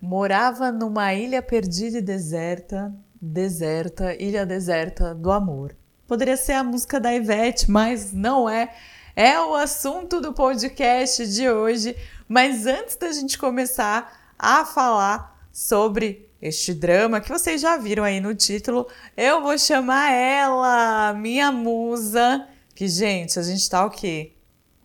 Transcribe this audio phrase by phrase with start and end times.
[0.00, 5.74] Morava numa ilha perdida e deserta, deserta, ilha deserta do amor.
[6.06, 8.74] Poderia ser a música da Ivete, mas não é.
[9.16, 11.96] É o assunto do podcast de hoje.
[12.28, 18.20] Mas antes da gente começar a falar sobre este drama que vocês já viram aí
[18.20, 18.86] no título,
[19.16, 22.46] eu vou chamar ela, minha musa.
[22.74, 24.35] Que, gente, a gente tá o quê?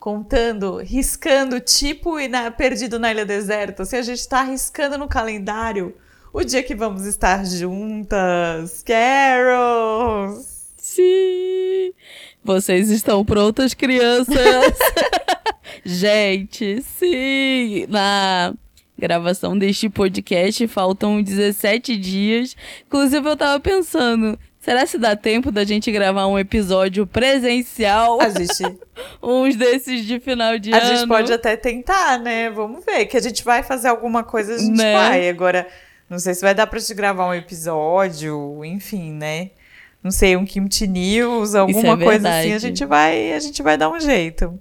[0.01, 5.07] Contando, riscando, tipo e na, perdido na ilha deserta, se a gente está riscando no
[5.07, 5.95] calendário
[6.33, 8.81] o dia que vamos estar juntas.
[8.81, 10.35] Carol!
[10.75, 11.93] Sim!
[12.43, 14.75] Vocês estão prontas, crianças?
[15.85, 17.85] gente, sim!
[17.87, 18.55] Na
[18.97, 22.55] gravação deste podcast faltam 17 dias.
[22.87, 28.21] Inclusive, eu tava pensando, Será se dá tempo da gente gravar um episódio presencial?
[28.21, 28.77] A gente.
[29.21, 30.85] Uns desses de final de a ano.
[30.85, 32.47] A gente pode até tentar, né?
[32.51, 33.07] Vamos ver.
[33.07, 34.93] Que a gente vai fazer alguma coisa, a gente né?
[34.93, 35.27] vai.
[35.27, 35.67] Agora,
[36.07, 39.49] não sei se vai dar pra te gravar um episódio, enfim, né?
[40.03, 43.77] Não sei, um Kimchi News, alguma é coisa assim, a gente vai, a gente vai
[43.77, 44.59] dar um jeito.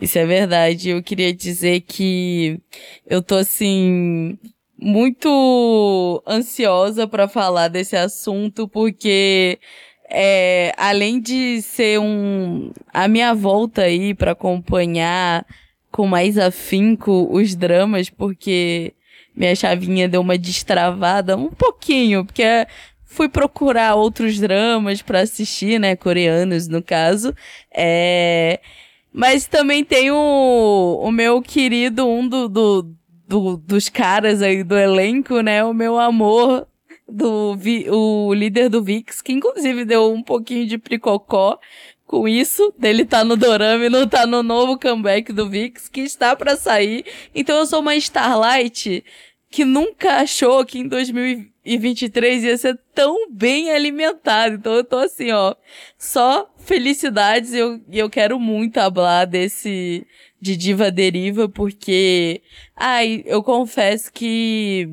[0.00, 0.90] Isso é verdade.
[0.90, 2.60] Eu queria dizer que
[3.06, 4.38] eu tô assim
[4.78, 9.58] muito ansiosa para falar desse assunto, porque
[10.08, 15.46] é, além de ser um a minha volta aí para acompanhar
[15.90, 18.92] com mais afinco os dramas, porque
[19.34, 22.44] minha chavinha deu uma destravada um pouquinho, porque
[23.04, 27.34] fui procurar outros dramas para assistir, né, coreanos no caso,
[27.74, 28.60] é
[29.18, 32.94] mas também tem o, o meu querido, um do, do
[33.26, 35.64] do, dos caras aí do elenco, né?
[35.64, 36.66] O meu amor
[37.08, 37.56] do
[37.90, 41.58] o líder do VIX, que inclusive deu um pouquinho de pricocó
[42.06, 46.00] com isso, dele tá no Dorama e não tá no novo comeback do VIX, que
[46.02, 47.04] está para sair.
[47.34, 49.04] Então eu sou uma Starlight
[49.50, 54.56] que nunca achou que em 2023 ia ser tão bem alimentado.
[54.56, 55.54] Então eu tô assim, ó,
[55.98, 60.06] só felicidades e eu, eu quero muito falar desse
[60.46, 62.40] de Diva Deriva, porque,
[62.76, 64.88] ai, eu confesso que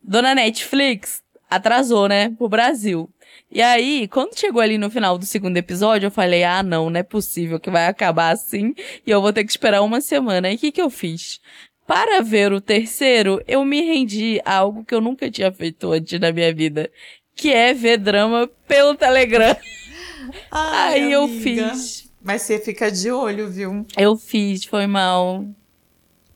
[0.00, 3.10] Dona Netflix atrasou, né, pro Brasil.
[3.50, 7.00] E aí, quando chegou ali no final do segundo episódio, eu falei, ah, não, não
[7.00, 8.74] é possível que vai acabar assim
[9.04, 10.50] e eu vou ter que esperar uma semana.
[10.52, 11.40] E o que que eu fiz?
[11.84, 16.20] Para ver o terceiro, eu me rendi a algo que eu nunca tinha feito antes
[16.20, 16.90] na minha vida,
[17.34, 19.56] que é ver drama pelo Telegram.
[20.50, 21.14] Ai, aí amiga.
[21.14, 23.86] eu fiz mas você fica de olho, viu?
[23.96, 25.44] Eu fiz, foi mal.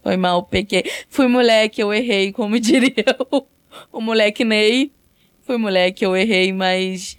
[0.05, 0.85] Foi mal, pequei.
[1.09, 3.45] Fui moleque, eu errei, como diria o,
[3.93, 4.93] o moleque Ney.
[5.43, 7.19] Fui moleque, eu errei, mas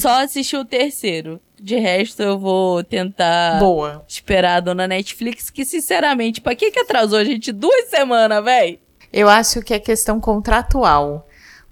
[0.00, 1.40] só assisti o terceiro.
[1.60, 4.04] De resto, eu vou tentar Boa.
[4.08, 8.80] esperar a dona Netflix, que sinceramente, pra que que atrasou a gente duas semanas, véi?
[9.12, 11.27] Eu acho que é questão contratual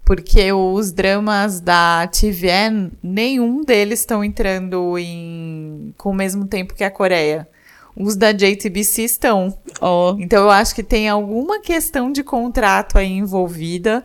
[0.06, 6.84] porque os dramas da TVN, nenhum deles estão entrando em com o mesmo tempo que
[6.84, 7.48] a Coreia.
[7.96, 9.58] Os da JTBC estão.
[9.80, 10.14] Oh.
[10.20, 14.04] Então eu acho que tem alguma questão de contrato aí envolvida.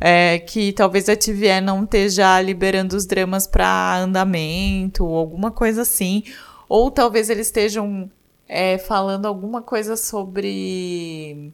[0.00, 5.82] É, que talvez a TVN não esteja liberando os dramas para andamento, ou alguma coisa
[5.82, 6.24] assim.
[6.68, 8.08] Ou talvez eles estejam
[8.46, 11.52] é, falando alguma coisa sobre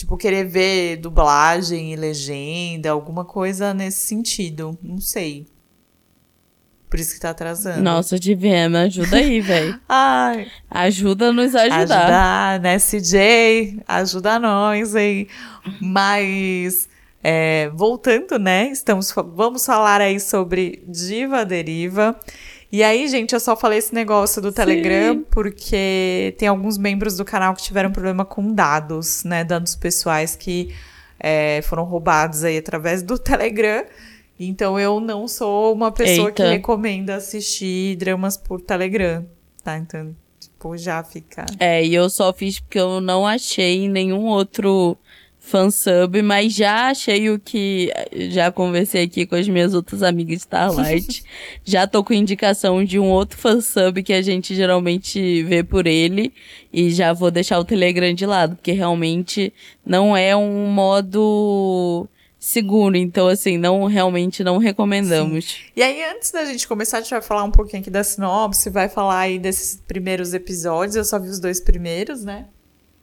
[0.00, 4.78] Tipo, querer ver dublagem e legenda, alguma coisa nesse sentido.
[4.82, 5.46] Não sei.
[6.88, 7.82] Por isso que tá atrasando.
[7.82, 9.78] Nossa, Divina, ajuda aí, velho.
[9.86, 10.50] Ai.
[10.70, 11.76] Ajuda a nos ajudar.
[11.80, 13.82] Ajudar, né, CJ?
[13.86, 15.28] Ajuda nós aí.
[15.82, 16.88] Mas,
[17.22, 18.70] é, voltando, né?
[18.70, 22.18] Estamos, vamos falar aí sobre Diva Deriva.
[22.72, 25.26] E aí, gente, eu só falei esse negócio do Telegram Sim.
[25.28, 29.42] porque tem alguns membros do canal que tiveram problema com dados, né?
[29.42, 30.72] Dados pessoais que
[31.18, 33.84] é, foram roubados aí através do Telegram.
[34.38, 36.44] Então eu não sou uma pessoa Eita.
[36.44, 39.26] que recomenda assistir dramas por Telegram,
[39.62, 39.76] tá?
[39.76, 41.44] Então, tipo, já fica.
[41.58, 44.96] É, e eu só fiz porque eu não achei nenhum outro
[45.50, 47.92] fansub, mas já achei o que.
[48.30, 51.24] Já conversei aqui com as minhas outras amigas de Starlight.
[51.64, 56.32] já tô com indicação de um outro fansub que a gente geralmente vê por ele.
[56.72, 59.52] E já vou deixar o Telegram de lado, porque realmente
[59.84, 62.08] não é um modo
[62.38, 62.96] seguro.
[62.96, 65.44] Então, assim, não realmente não recomendamos.
[65.44, 65.58] Sim.
[65.74, 68.70] E aí, antes da gente começar, a gente vai falar um pouquinho aqui da sinopse,
[68.70, 70.94] vai falar aí desses primeiros episódios.
[70.94, 72.46] Eu só vi os dois primeiros, né?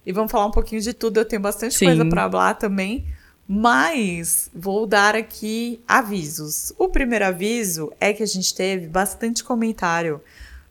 [0.07, 1.17] E vamos falar um pouquinho de tudo.
[1.17, 1.87] Eu tenho bastante Sim.
[1.87, 3.05] coisa para falar também,
[3.45, 6.71] mas vou dar aqui avisos.
[6.77, 10.21] O primeiro aviso é que a gente teve bastante comentário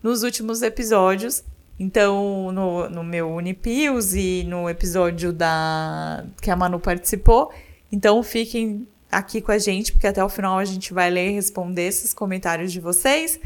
[0.02, 1.44] nos últimos episódios
[1.78, 7.52] Então, no, no meu Unipios e no episódio da que a Manu participou.
[7.92, 11.34] Então, fiquem aqui com a gente, porque até o final a gente vai ler e
[11.34, 13.38] responder esses comentários de vocês.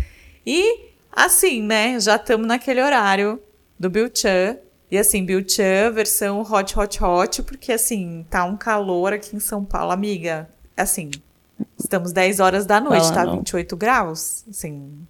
[0.46, 3.40] E, assim, né, já estamos naquele horário
[3.76, 4.56] do Bill Chan.
[4.90, 9.40] E assim, Bill Chan, versão hot, hot, hot, porque assim, tá um calor aqui em
[9.40, 10.48] São Paulo, amiga.
[10.76, 11.10] Assim,
[11.78, 13.36] estamos 10 horas da noite, Fala tá não.
[13.36, 14.44] 28 graus.
[14.48, 15.06] Assim,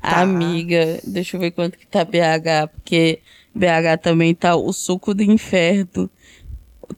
[0.00, 0.20] Tá.
[0.20, 3.20] Amiga, deixa eu ver quanto que tá BH, porque
[3.54, 6.10] BH também tá o suco do inferno.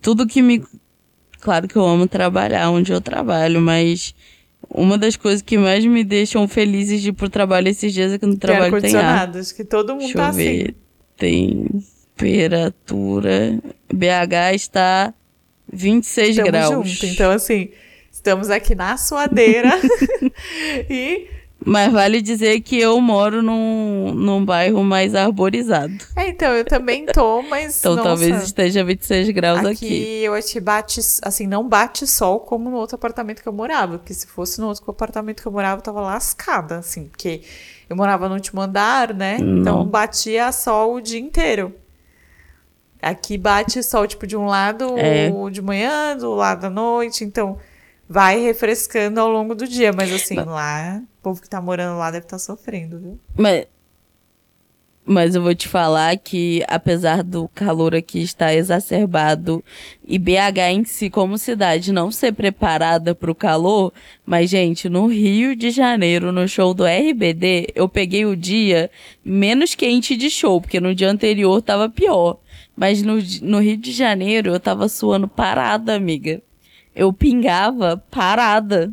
[0.00, 0.64] Tudo que me.
[1.40, 4.14] Claro que eu amo trabalhar onde eu trabalho, mas
[4.70, 8.18] uma das coisas que mais me deixam felizes de ir pro trabalho esses dias é
[8.18, 9.36] que no trabalho tem ar.
[9.36, 10.68] Acho que todo mundo Deixa tá assim.
[11.22, 11.68] Tem
[12.16, 13.60] temperatura.
[13.94, 15.14] BH está
[15.72, 16.88] 26 Estamos graus.
[16.88, 17.06] Junto.
[17.06, 17.68] Então, assim,
[18.10, 19.70] estamos aqui na suadeira
[20.90, 21.28] e
[21.64, 25.94] mas vale dizer que eu moro num, num bairro mais arborizado.
[26.16, 27.78] É, então, eu também tô, mas.
[27.78, 29.70] então nossa, talvez esteja 26 graus aqui.
[29.70, 33.52] Aqui eu acho que bate, assim, não bate sol como no outro apartamento que eu
[33.52, 33.96] morava.
[33.98, 37.42] Porque se fosse no outro apartamento que eu morava, eu tava lascada, assim, porque
[37.92, 39.38] eu morava no último andar, né?
[39.38, 39.58] Não.
[39.58, 41.74] Então batia sol o dia inteiro.
[43.00, 45.30] Aqui bate sol, tipo, de um lado é.
[45.50, 47.58] de manhã, do lado da noite, então
[48.08, 52.10] vai refrescando ao longo do dia, mas assim, lá o povo que tá morando lá
[52.10, 53.20] deve estar tá sofrendo, viu?
[53.36, 53.66] Mas,
[55.04, 59.62] mas eu vou te falar que, apesar do calor aqui estar exacerbado
[60.06, 63.92] e BH em si, como cidade, não ser preparada para o calor,
[64.24, 68.90] mas, gente, no Rio de Janeiro, no show do RBD, eu peguei o dia
[69.24, 72.38] menos quente de show, porque no dia anterior tava pior.
[72.76, 76.40] Mas no, no Rio de Janeiro eu tava suando parada, amiga.
[76.94, 78.92] Eu pingava parada.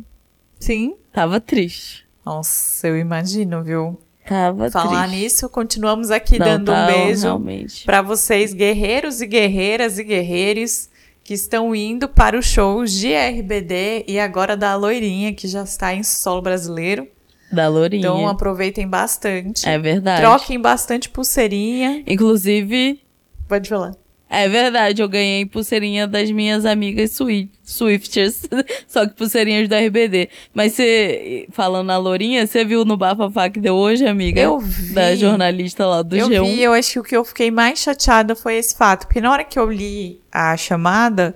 [0.58, 0.94] Sim.
[1.12, 2.06] Tava triste.
[2.24, 3.98] Nossa, eu imagino, viu?
[4.30, 5.22] Tava Falar triste.
[5.24, 10.88] nisso, continuamos aqui Não, dando tá, um beijo para vocês, guerreiros e guerreiras e guerreiros
[11.24, 15.92] que estão indo para os shows de RBD e agora da Loirinha, que já está
[15.92, 17.08] em solo brasileiro.
[17.50, 18.02] Da Loirinha.
[18.02, 19.68] Então aproveitem bastante.
[19.68, 20.20] É verdade.
[20.20, 22.04] Troquem bastante pulseirinha.
[22.06, 23.02] Inclusive.
[23.48, 23.96] Pode falar.
[24.32, 27.18] É verdade, eu ganhei pulseirinha das minhas amigas
[27.64, 28.42] Swifters,
[28.86, 30.28] só que pulseirinhas do RBD.
[30.54, 34.40] Mas você, falando na Lourinha, você viu no Bafafá que deu hoje, amiga?
[34.40, 34.94] Eu vi.
[34.94, 36.32] Da jornalista lá do eu G1.
[36.32, 39.20] Eu vi, eu acho que o que eu fiquei mais chateada foi esse fato, porque
[39.20, 41.34] na hora que eu li a chamada,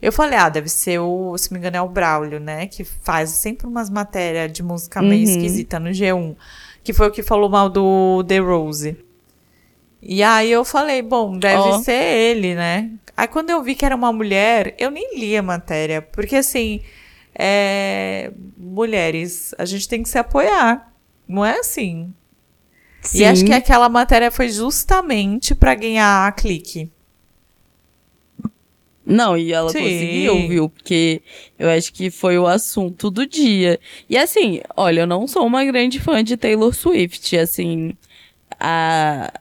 [0.00, 2.68] eu falei, ah, deve ser o, se me engano, é o Braulio, né?
[2.68, 5.32] Que faz sempre umas matérias de música meio uhum.
[5.32, 6.36] esquisita no G1.
[6.84, 8.96] Que foi o que falou mal do The Rose.
[10.00, 11.78] E aí eu falei, bom, deve oh.
[11.80, 12.90] ser ele, né?
[13.16, 16.02] Aí quando eu vi que era uma mulher, eu nem li a matéria.
[16.02, 16.80] Porque assim,
[17.34, 18.30] é...
[18.56, 20.92] mulheres, a gente tem que se apoiar.
[21.26, 22.12] Não é assim.
[23.02, 23.18] Sim.
[23.18, 26.90] E acho que aquela matéria foi justamente para ganhar a clique.
[29.04, 29.78] Não, e ela Sim.
[29.78, 30.68] conseguiu, viu?
[30.68, 31.22] Porque
[31.56, 33.78] eu acho que foi o assunto do dia.
[34.10, 37.96] E assim, olha, eu não sou uma grande fã de Taylor Swift, assim,
[38.58, 39.32] a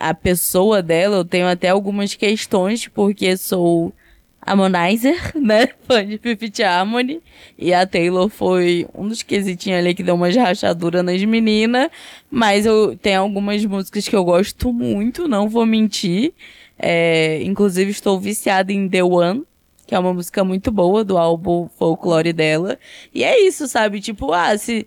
[0.00, 3.92] a pessoa dela, eu tenho até algumas questões, porque sou
[4.40, 5.68] harmonizer, né?
[5.86, 7.20] Fã de Fifth Harmony.
[7.58, 11.90] E a Taylor foi um dos quesitinhos ali que deu umas rachaduras nas meninas.
[12.30, 16.32] Mas eu tenho algumas músicas que eu gosto muito, não vou mentir.
[16.78, 19.44] É, inclusive, estou viciada em The One,
[19.86, 22.78] que é uma música muito boa do álbum Folklore dela.
[23.14, 24.00] E é isso, sabe?
[24.00, 24.86] Tipo, ah, se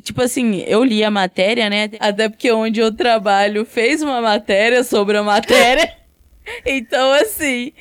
[0.00, 1.90] Tipo assim, eu li a matéria, né?
[1.98, 5.92] Até porque onde eu trabalho fez uma matéria sobre a matéria.
[6.64, 7.72] então, assim.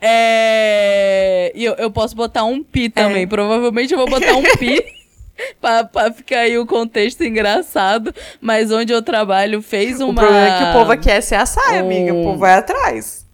[0.00, 1.50] É...
[1.54, 3.24] Eu, eu posso botar um pi também.
[3.24, 3.26] É.
[3.26, 4.84] Provavelmente eu vou botar um pi.
[5.60, 8.14] pra, pra ficar aí o contexto engraçado.
[8.40, 10.12] Mas onde eu trabalho fez uma.
[10.12, 11.86] O problema é que o povo quer ser a saia, um...
[11.86, 12.14] amiga.
[12.14, 13.26] O povo vai atrás.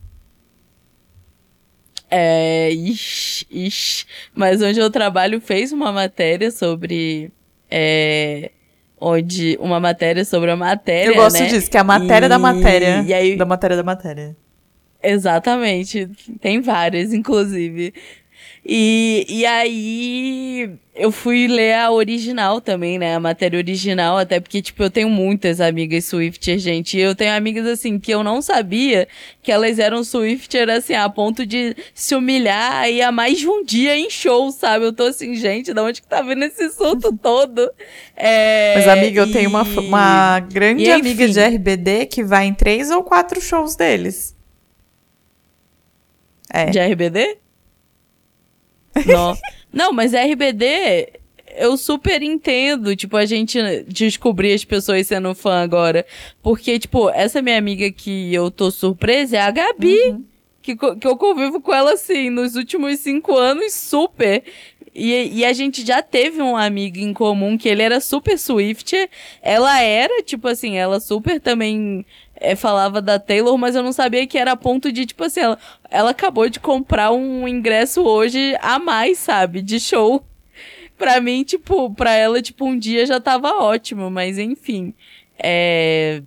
[2.11, 2.71] É.
[2.73, 4.07] Ixi, ixi.
[4.35, 7.31] Mas onde eu trabalho fez uma matéria sobre
[7.71, 8.51] é,
[9.01, 11.11] onde uma matéria sobre a matéria.
[11.11, 11.47] Eu gosto né?
[11.47, 12.29] disso, que é a matéria e...
[12.29, 13.05] da matéria.
[13.07, 13.37] E aí...
[13.37, 14.37] Da matéria da matéria.
[15.03, 16.09] Exatamente.
[16.41, 17.95] Tem várias, inclusive.
[18.71, 23.15] E, e aí eu fui ler a original também, né?
[23.15, 26.99] A matéria original, até porque, tipo, eu tenho muitas amigas Swifter, gente.
[26.99, 29.09] E eu tenho amigas, assim, que eu não sabia
[29.43, 33.65] que elas eram Swifter, assim, a ponto de se humilhar aí há mais de um
[33.65, 34.85] dia em show, sabe?
[34.85, 37.71] Eu tô assim, gente, de onde que tá vindo esse solto todo?
[38.15, 42.53] É, Mas, amiga, eu tenho uma, uma grande e, amiga de RBD que vai em
[42.53, 44.37] três ou quatro shows deles.
[46.51, 46.67] É.
[46.67, 47.39] De RBD?
[49.07, 49.39] Não,
[49.73, 51.19] não mas RBD
[51.57, 56.07] eu super entendo, tipo, a gente descobrir as pessoas sendo fã agora.
[56.43, 59.99] Porque, tipo, essa minha amiga que eu tô surpresa é a Gabi.
[60.09, 60.25] Uhum.
[60.63, 64.45] Que, que eu convivo com ela, assim, nos últimos cinco anos, super.
[64.95, 69.09] E, e, a gente já teve um amigo em comum que ele era super Swift.
[69.41, 72.05] Ela era, tipo assim, ela super também
[72.41, 75.41] é, falava da Taylor, mas eu não sabia que era a ponto de, tipo assim,
[75.41, 75.59] ela,
[75.91, 79.63] ela acabou de comprar um ingresso hoje a mais, sabe?
[79.63, 80.25] De show
[80.97, 84.95] pra mim, tipo, pra ela, tipo, um dia já tava ótimo, mas enfim.
[85.39, 86.23] É.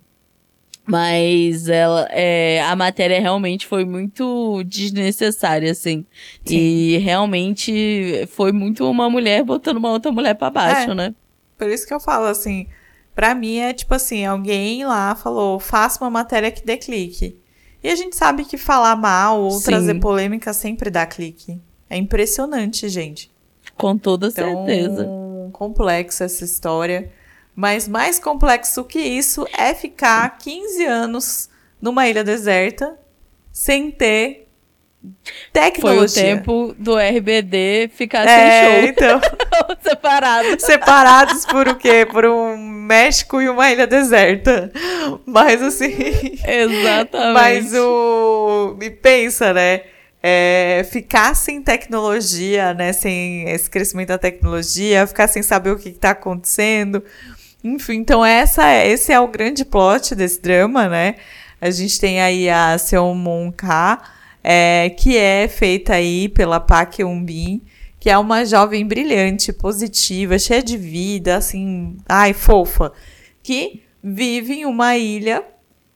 [0.84, 6.04] Mas ela, é, a matéria realmente foi muito desnecessária, assim.
[6.44, 6.56] Sim.
[6.56, 11.14] E realmente foi muito uma mulher botando uma outra mulher para baixo, é, né?
[11.56, 12.66] Por isso que eu falo, assim,
[13.14, 17.38] pra mim é tipo assim, alguém lá falou, faça uma matéria que dê clique.
[17.82, 19.64] E a gente sabe que falar mal ou Sim.
[19.64, 21.60] trazer polêmica sempre dá clique.
[21.90, 23.30] É impressionante, gente.
[23.76, 25.08] Com toda então, certeza.
[25.52, 27.10] complexa essa história.
[27.54, 31.50] Mas mais complexo que isso é ficar 15 anos
[31.80, 32.98] numa ilha deserta
[33.52, 34.48] sem ter
[35.52, 36.22] tecnologia.
[36.22, 38.88] Foi o tempo do RBD ficar é, sem show.
[38.88, 39.20] Então,
[39.82, 40.62] separados.
[40.62, 42.06] Separados por o quê?
[42.10, 44.70] Por um México e uma ilha deserta.
[45.26, 45.94] Mas assim.
[46.46, 47.34] Exatamente.
[47.34, 48.76] Mas o.
[48.78, 49.82] Me pensa, né?
[50.22, 55.88] é, ficar sem tecnologia, né, sem esse crescimento da tecnologia, ficar sem saber o que
[55.88, 57.02] está acontecendo.
[57.64, 61.16] Enfim, então essa, é, esse é o grande plot desse drama, né?
[61.60, 64.02] A gente tem aí a Seomon Ka,
[64.42, 67.62] é, que é feita aí pela Park Eun-bin,
[68.00, 72.92] que é uma jovem brilhante, positiva, cheia de vida, assim, ai, fofa,
[73.42, 75.44] que vive em uma ilha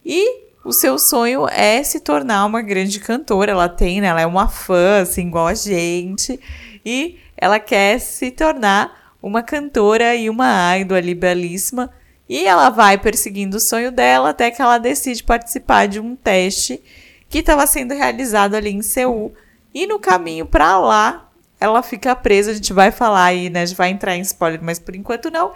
[0.04, 3.52] e o seu sonho é se tornar uma grande cantora.
[3.52, 4.08] Ela tem, né?
[4.08, 6.38] Ela é uma fã, assim, igual a gente.
[6.84, 11.90] E ela quer se tornar uma cantora e uma idol ali belíssima.
[12.28, 16.82] E ela vai perseguindo o sonho dela até que ela decide participar de um teste
[17.28, 19.34] que estava sendo realizado ali em Seul.
[19.74, 21.28] E no caminho para lá,
[21.60, 22.50] ela fica presa.
[22.50, 23.62] A gente vai falar aí, né?
[23.62, 25.52] A gente vai entrar em spoiler, mas por enquanto não.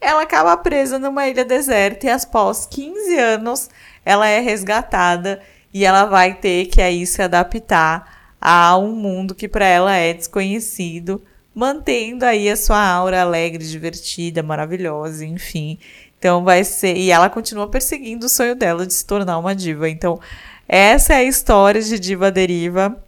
[0.00, 3.68] Ela acaba presa numa ilha deserta e após 15 anos
[4.04, 5.40] ela é resgatada
[5.74, 10.14] e ela vai ter que aí se adaptar a um mundo que para ela é
[10.14, 11.20] desconhecido,
[11.52, 15.78] mantendo aí a sua aura alegre, divertida, maravilhosa, enfim.
[16.18, 19.88] Então vai ser e ela continua perseguindo o sonho dela de se tornar uma diva.
[19.88, 20.20] Então
[20.68, 23.02] essa é a história de Diva Deriva.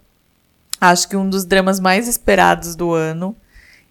[0.79, 3.35] Acho que um dos dramas mais esperados do ano.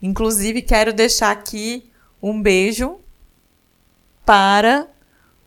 [0.02, 1.88] Inclusive quero deixar aqui
[2.20, 2.98] um beijo
[4.26, 4.88] para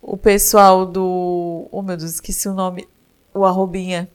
[0.02, 1.68] o pessoal do.
[1.70, 2.88] Oh meu Deus, esqueci o nome.
[3.34, 4.10] O arrobinha.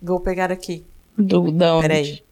[0.00, 0.84] Vou pegar aqui.
[1.16, 1.88] Do, da onde?
[1.88, 2.22] Peraí.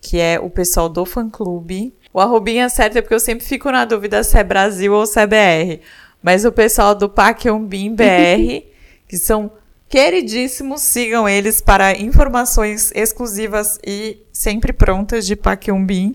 [0.00, 1.94] Que é o pessoal do fã clube.
[2.12, 5.20] O arrobinha certo é porque eu sempre fico na dúvida se é Brasil ou se
[5.20, 5.82] é BR.
[6.22, 8.64] Mas o pessoal do Paqueombim BR,
[9.08, 9.50] que são
[9.88, 16.14] queridíssimos, sigam eles para informações exclusivas e sempre prontas de Paqueombim.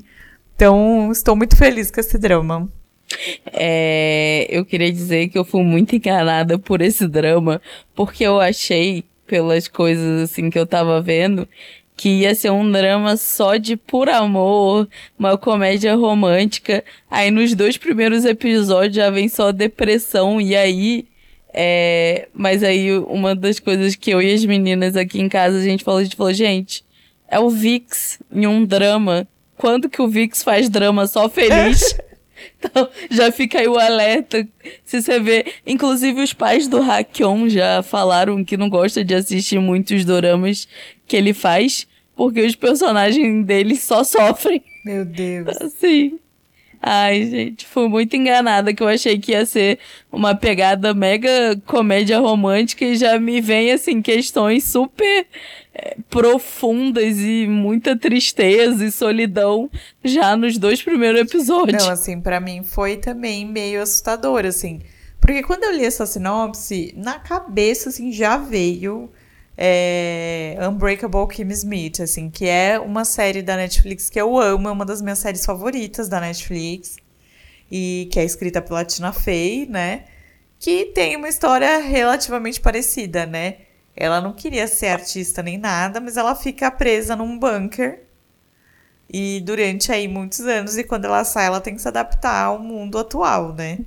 [0.55, 2.67] Então, estou muito feliz com esse drama.
[3.53, 7.61] É, eu queria dizer que eu fui muito enganada por esse drama,
[7.95, 11.47] porque eu achei, pelas coisas assim que eu tava vendo,
[11.97, 14.87] que ia ser um drama só de por amor,
[15.17, 16.83] uma comédia romântica.
[17.09, 21.05] Aí nos dois primeiros episódios já vem só depressão, e aí.
[21.51, 22.27] É...
[22.33, 25.83] Mas aí uma das coisas que eu e as meninas aqui em casa a gente
[25.83, 26.85] falou, a gente falou, gente,
[27.27, 29.27] é o Vix em um drama.
[29.57, 31.97] Quando que o Vix faz drama só feliz?
[32.59, 34.47] Então, já fica aí o alerta.
[34.83, 35.45] Se você vê.
[35.65, 40.67] Inclusive, os pais do Hakion já falaram que não gosta de assistir muitos doramas
[41.07, 44.63] que ele faz, porque os personagens dele só sofrem.
[44.83, 45.47] Meu Deus.
[45.61, 46.19] Assim.
[46.81, 49.79] Ai, gente, fui muito enganada que eu achei que ia ser
[50.11, 55.25] uma pegada mega comédia romântica e já me vem, assim, questões super
[55.73, 59.69] é, profundas e muita tristeza e solidão
[60.03, 61.83] já nos dois primeiros episódios.
[61.83, 64.81] Não, assim, para mim foi também meio assustador, assim.
[65.19, 69.09] Porque quando eu li essa sinopse, na cabeça, assim, já veio
[69.57, 74.71] é, Unbreakable Kim Smith, assim, que é uma série da Netflix que eu amo, é
[74.71, 76.97] uma das minhas séries favoritas da Netflix,
[77.71, 80.05] e que é escrita pela Tina Fey, né?
[80.59, 83.57] Que tem uma história relativamente parecida, né?
[83.95, 88.03] Ela não queria ser artista nem nada, mas ela fica presa num bunker
[89.11, 92.59] e durante aí muitos anos, e quando ela sai, ela tem que se adaptar ao
[92.59, 93.79] mundo atual, né?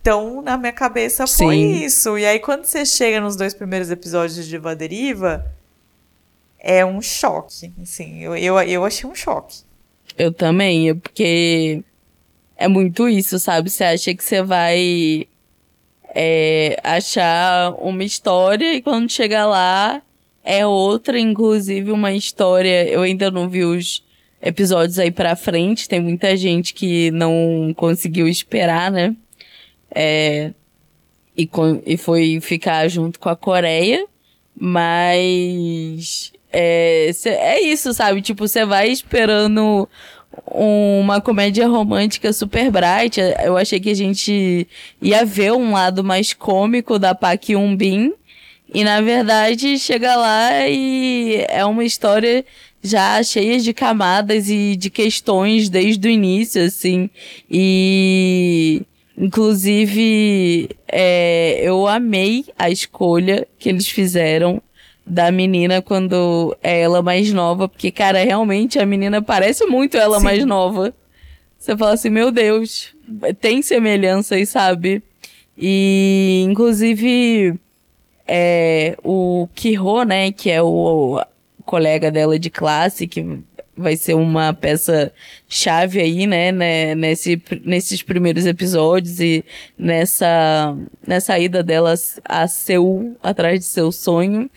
[0.00, 1.84] Então, na minha cabeça foi Sim.
[1.84, 2.16] isso.
[2.16, 5.44] E aí, quando você chega nos dois primeiros episódios de Diva Deriva,
[6.58, 7.72] é um choque.
[7.82, 9.58] Assim, eu, eu, eu achei um choque.
[10.16, 11.82] Eu também, porque
[12.56, 13.70] é muito isso, sabe?
[13.70, 15.28] Você acha que você vai
[16.14, 20.02] é, achar uma história e quando chegar lá
[20.42, 22.88] é outra, inclusive uma história.
[22.88, 24.02] Eu ainda não vi os
[24.40, 29.14] episódios aí pra frente, tem muita gente que não conseguiu esperar, né?
[29.94, 30.52] É,
[31.36, 34.04] e, com, e foi ficar junto com a Coreia,
[34.58, 38.20] mas é, cê, é isso, sabe?
[38.22, 39.88] Tipo, você vai esperando
[40.46, 43.20] uma comédia romântica super bright.
[43.44, 44.66] Eu achei que a gente
[45.00, 48.12] ia ver um lado mais cômico da Park Yoon Bin.
[48.72, 52.44] E na verdade chega lá e é uma história
[52.82, 57.08] já cheia de camadas e de questões desde o início, assim.
[57.50, 58.82] E
[59.18, 64.62] inclusive é, eu amei a escolha que eles fizeram
[65.04, 70.18] da menina quando é ela mais nova, porque, cara, realmente a menina parece muito ela
[70.18, 70.24] Sim.
[70.24, 70.94] mais nova.
[71.58, 72.94] Você fala assim, meu Deus,
[73.40, 75.02] tem semelhanças, sabe?
[75.56, 77.58] E, inclusive,
[78.26, 81.20] é, o Kiho, né, que é o
[81.64, 83.40] colega dela de classe, que
[83.78, 85.12] vai ser uma peça
[85.48, 89.44] chave aí, né, né nesse, nesses primeiros episódios e
[89.78, 91.94] nessa, nessa ida dela
[92.24, 94.50] a Seul, atrás de seu sonho.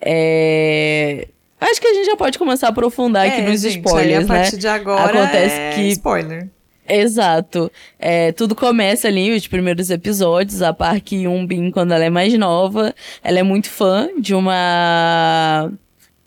[0.00, 1.28] É...
[1.60, 4.24] Acho que a gente já pode começar a aprofundar é, aqui nos gente, spoilers, aí,
[4.24, 4.58] a partir né?
[4.58, 6.48] de agora Acontece é que spoiler.
[6.86, 7.72] Exato.
[7.98, 12.94] É, tudo começa ali, os primeiros episódios, a Park Yoon-bin, quando ela é mais nova,
[13.22, 15.72] ela é muito fã de uma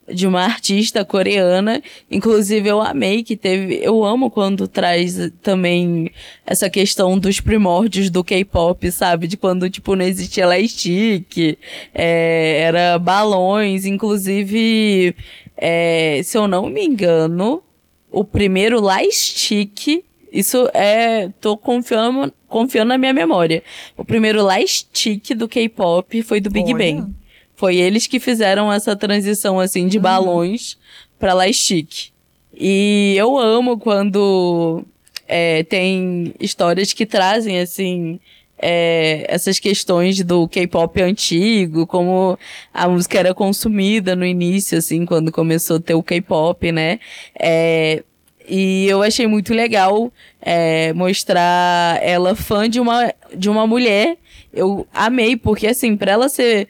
[0.08, 1.82] de uma artista coreana.
[2.10, 3.80] Inclusive, eu amei que teve.
[3.82, 6.12] Eu amo quando traz também
[6.46, 9.28] essa questão dos primórdios do K-pop, sabe?
[9.28, 11.58] De quando, tipo, não existia Elastic,
[11.94, 13.86] é, era balões.
[13.86, 15.16] Inclusive,
[15.56, 17.62] é, se eu não me engano,
[18.12, 20.04] o primeiro Lightstick.
[20.32, 21.30] Isso é.
[21.40, 23.64] tô confiando, confiando na minha memória.
[23.96, 26.96] O primeiro Lightstick do K-pop foi do Big Olha.
[26.96, 27.14] Bang.
[27.58, 30.04] Foi eles que fizeram essa transição, assim, de uhum.
[30.04, 30.78] balões
[31.18, 32.12] pra Lastic.
[32.54, 34.86] E eu amo quando
[35.28, 38.20] é, tem histórias que trazem, assim,
[38.60, 42.38] é, essas questões do K-pop antigo, como
[42.72, 47.00] a música era consumida no início, assim, quando começou a ter o K-pop, né?
[47.40, 48.04] É,
[48.48, 54.16] e eu achei muito legal é, mostrar ela fã de uma, de uma mulher.
[54.54, 56.68] Eu amei, porque assim, pra ela ser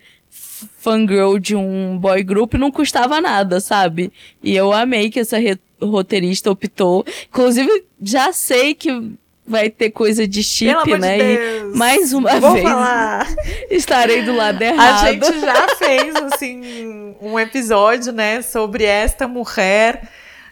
[0.78, 4.12] fangirl de um boy group não custava nada, sabe?
[4.42, 5.36] E eu amei que essa
[5.80, 7.04] roteirista optou.
[7.28, 9.12] Inclusive, já sei que
[9.46, 11.18] vai ter coisa de chip, né?
[11.18, 13.26] De mais uma Vou vez falar.
[13.70, 15.06] estarei do lado errado.
[15.06, 20.08] A gente já fez assim um episódio, né, sobre esta mulher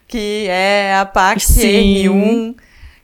[0.08, 2.54] que é a Park Hyun.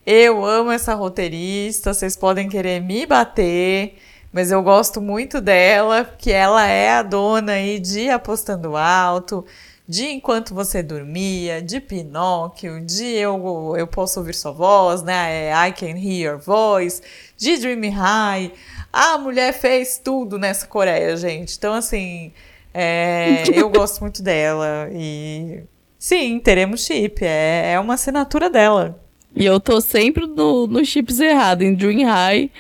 [0.05, 3.97] Eu amo essa roteirista, vocês podem querer me bater
[4.33, 9.45] mas eu gosto muito dela, que ela é a dona aí de Apostando Alto,
[9.87, 15.51] de Enquanto Você Dormia, de Pinóquio, de Eu, eu Posso Ouvir Sua Voz, né?
[15.51, 17.03] É I Can Hear Your Voice,
[17.37, 18.53] de Dream High.
[18.90, 21.57] A mulher fez tudo nessa Coreia, gente.
[21.59, 22.33] Então, assim,
[22.73, 25.62] é, eu gosto muito dela e
[25.99, 27.23] sim, teremos chip.
[27.23, 28.99] É, é uma assinatura dela.
[29.37, 32.51] E eu tô sempre no, nos chips errados, em Dream High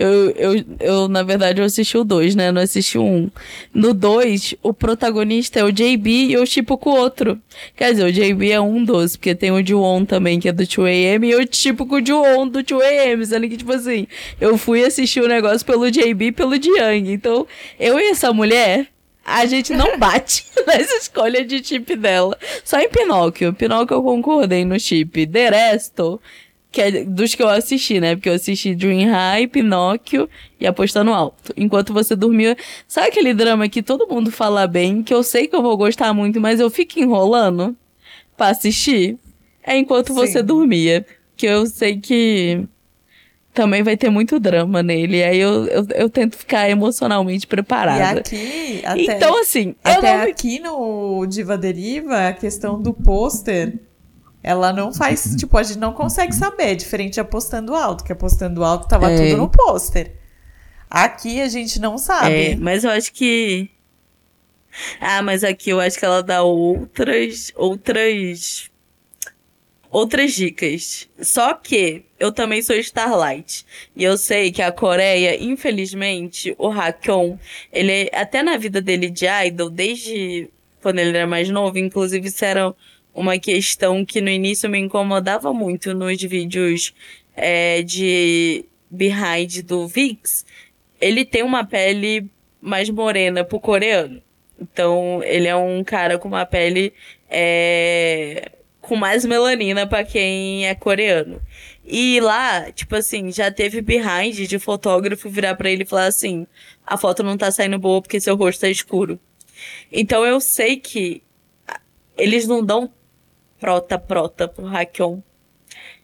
[0.00, 2.50] eu, eu, eu, na verdade, eu assisti o 2, né?
[2.50, 3.06] Não assisti o 1.
[3.06, 3.30] Um.
[3.74, 7.38] No 2, o protagonista é o JB e eu tipo com o outro.
[7.76, 10.62] Quer dizer, o JB é um dos, porque tem o Juwon também, que é do
[10.62, 14.06] 2AM, e eu tipo com o Juwon do 2AM, sendo que, tipo assim,
[14.40, 17.12] eu fui assistir o negócio pelo JB e pelo Jiang.
[17.12, 17.46] Então,
[17.78, 18.86] eu e essa mulher,
[19.22, 22.38] a gente não bate nessa escolha de chip dela.
[22.64, 23.52] Só em Pinóquio.
[23.52, 25.26] Pinóquio eu concordei no chip.
[25.26, 26.18] De resto,
[26.70, 28.14] que é dos que eu assisti, né?
[28.14, 30.28] Porque eu assisti Dream High, Pinóquio
[30.58, 31.52] e Apostando Alto.
[31.56, 32.56] Enquanto você dormia.
[32.86, 36.12] Sabe aquele drama que todo mundo fala bem, que eu sei que eu vou gostar
[36.14, 37.76] muito, mas eu fico enrolando
[38.36, 39.18] pra assistir?
[39.64, 40.14] É enquanto Sim.
[40.14, 41.04] você dormia.
[41.36, 42.64] Que eu sei que
[43.52, 45.24] também vai ter muito drama nele.
[45.24, 48.22] Aí eu, eu, eu tento ficar emocionalmente preparada.
[48.32, 50.24] E aqui, até, então, assim, até não...
[50.24, 53.74] aqui no Diva Deriva, a questão do pôster
[54.42, 58.64] ela não faz, tipo, a gente não consegue saber, diferente de apostando alto, que apostando
[58.64, 59.16] alto tava é.
[59.16, 60.12] tudo no pôster.
[60.90, 62.52] Aqui a gente não sabe.
[62.52, 63.70] É, mas eu acho que.
[65.00, 67.52] Ah, mas aqui eu acho que ela dá outras.
[67.54, 68.68] outras.
[69.88, 71.08] outras dicas.
[71.20, 73.64] Só que eu também sou Starlight.
[73.94, 77.38] E eu sei que a Coreia, infelizmente, o Hakon,
[77.72, 80.50] ele, até na vida dele de idol, desde
[80.82, 82.74] quando ele era mais novo, inclusive isso era
[83.14, 86.94] uma questão que no início me incomodava muito nos vídeos
[87.36, 90.44] é, de behind do VIX.
[91.00, 94.22] Ele tem uma pele mais morena pro coreano.
[94.60, 96.92] Então, ele é um cara com uma pele
[97.28, 101.40] é, com mais melanina para quem é coreano.
[101.84, 106.46] E lá, tipo assim, já teve behind de fotógrafo virar para ele e falar assim:
[106.86, 109.18] a foto não tá saindo boa porque seu rosto tá escuro.
[109.90, 111.22] Então eu sei que
[112.16, 112.92] eles não dão
[113.60, 115.20] prota prota pro Rakion.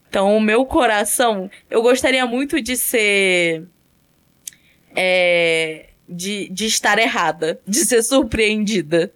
[0.09, 3.67] Então o meu coração, eu gostaria muito de ser
[4.95, 9.13] é, de, de estar errada, de ser surpreendida.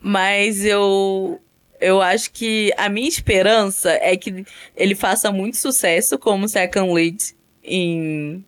[0.00, 1.40] Mas eu
[1.80, 4.44] eu acho que a minha esperança é que
[4.74, 8.44] ele faça muito sucesso como second lead em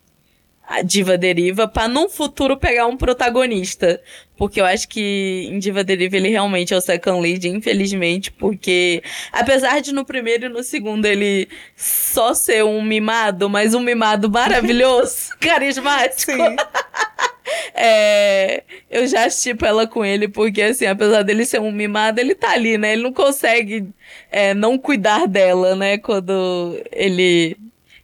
[0.68, 4.00] a Diva Deriva para num futuro pegar um protagonista.
[4.36, 9.02] Porque eu acho que em Diva Deriva ele realmente é o second lead, infelizmente, porque
[9.32, 14.30] apesar de no primeiro e no segundo ele só ser um mimado, mas um mimado
[14.30, 16.32] maravilhoso, carismático.
[17.74, 22.34] é, eu já tipo ela com ele, porque assim, apesar dele ser um mimado, ele
[22.34, 22.92] tá ali, né?
[22.92, 23.88] Ele não consegue
[24.30, 25.98] é, não cuidar dela, né?
[25.98, 27.56] Quando ele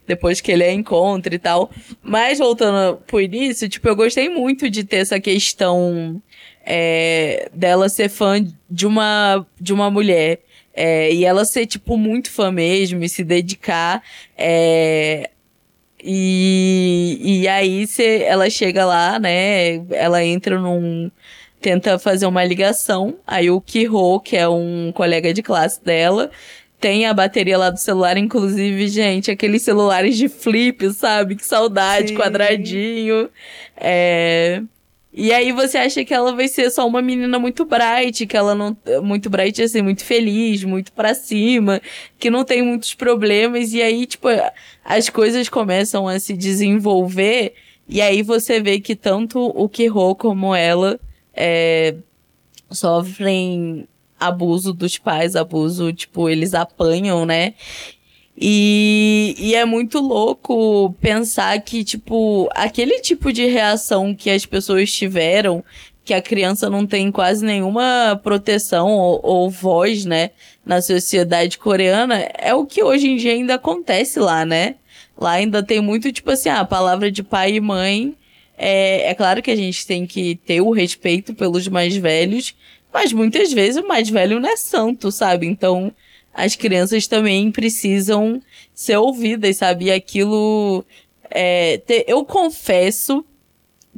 [0.07, 1.69] depois que ele a encontra e tal.
[2.01, 6.21] Mas voltando por início, tipo, eu gostei muito de ter essa questão
[6.65, 10.39] é, dela ser fã de uma, de uma mulher.
[10.73, 14.03] É, e ela ser, tipo, muito fã mesmo e se dedicar.
[14.37, 15.29] É,
[16.03, 19.77] e, e aí cê, ela chega lá, né?
[19.91, 21.09] Ela entra num.
[21.61, 23.15] Tenta fazer uma ligação.
[23.25, 26.29] Aí o Kiho, que é um colega de classe dela,
[26.79, 31.35] tem a bateria lá do celular, inclusive, gente, aqueles celulares de flip, sabe?
[31.35, 32.15] Que saudade, Sim.
[32.15, 33.29] quadradinho.
[33.75, 34.61] É...
[35.17, 38.53] E aí você acha que ela vai ser só uma menina muito bright, que ela
[38.53, 38.75] não.
[39.01, 41.81] Muito bright, assim, muito feliz, muito pra cima,
[42.19, 43.71] que não tem muitos problemas.
[43.73, 44.27] E aí, tipo,
[44.83, 47.53] as coisas começam a se desenvolver.
[47.87, 50.99] E aí você vê que tanto o Kiro como ela
[51.33, 51.95] é,
[52.69, 53.87] sofrem
[54.19, 57.53] abuso dos pais, abuso, tipo, eles apanham, né?
[58.37, 64.91] E, e é muito louco pensar que, tipo, aquele tipo de reação que as pessoas
[64.91, 65.63] tiveram,
[66.03, 70.31] que a criança não tem quase nenhuma proteção ou, ou voz, né,
[70.65, 74.75] na sociedade coreana, é o que hoje em dia ainda acontece lá, né?
[75.17, 78.15] Lá ainda tem muito, tipo assim, a palavra de pai e mãe.
[78.57, 82.53] É, é claro que a gente tem que ter o respeito pelos mais velhos,
[82.95, 85.45] mas muitas vezes o mais velho não é santo, sabe?
[85.45, 85.93] Então
[86.33, 88.41] as crianças também precisam
[88.73, 89.85] ser ouvidas, sabe?
[89.85, 90.85] E aquilo.
[91.29, 93.25] É, eu confesso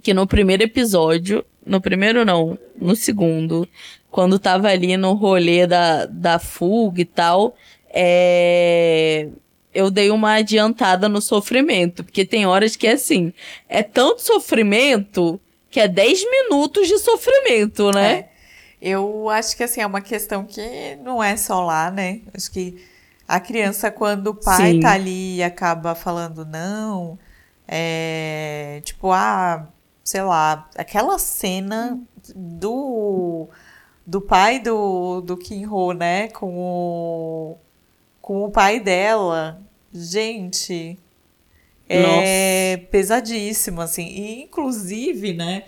[0.01, 3.69] que no primeiro episódio, no primeiro não, no segundo,
[4.10, 7.55] quando tava ali no rolê da, da fuga e tal,
[7.91, 9.27] é,
[9.75, 13.31] eu dei uma adiantada no sofrimento, porque tem horas que é assim,
[13.69, 18.12] é tanto sofrimento que é 10 minutos de sofrimento, né?
[18.33, 18.37] É.
[18.82, 22.22] Eu acho que assim, é uma questão que não é só lá, né?
[22.34, 22.84] Acho que
[23.28, 24.80] a criança, quando o pai Sim.
[24.80, 27.18] tá ali e acaba falando não,
[27.68, 29.68] é tipo, ah,
[30.04, 32.00] sei lá, aquela cena
[32.36, 33.50] do
[34.06, 36.30] do pai do, do Kim Ho, né?
[36.30, 37.58] Com o,
[38.22, 39.62] com o pai dela.
[39.94, 40.98] Gente,
[41.90, 42.88] é Nossa.
[42.90, 44.08] pesadíssimo, assim.
[44.08, 45.63] E, inclusive, né?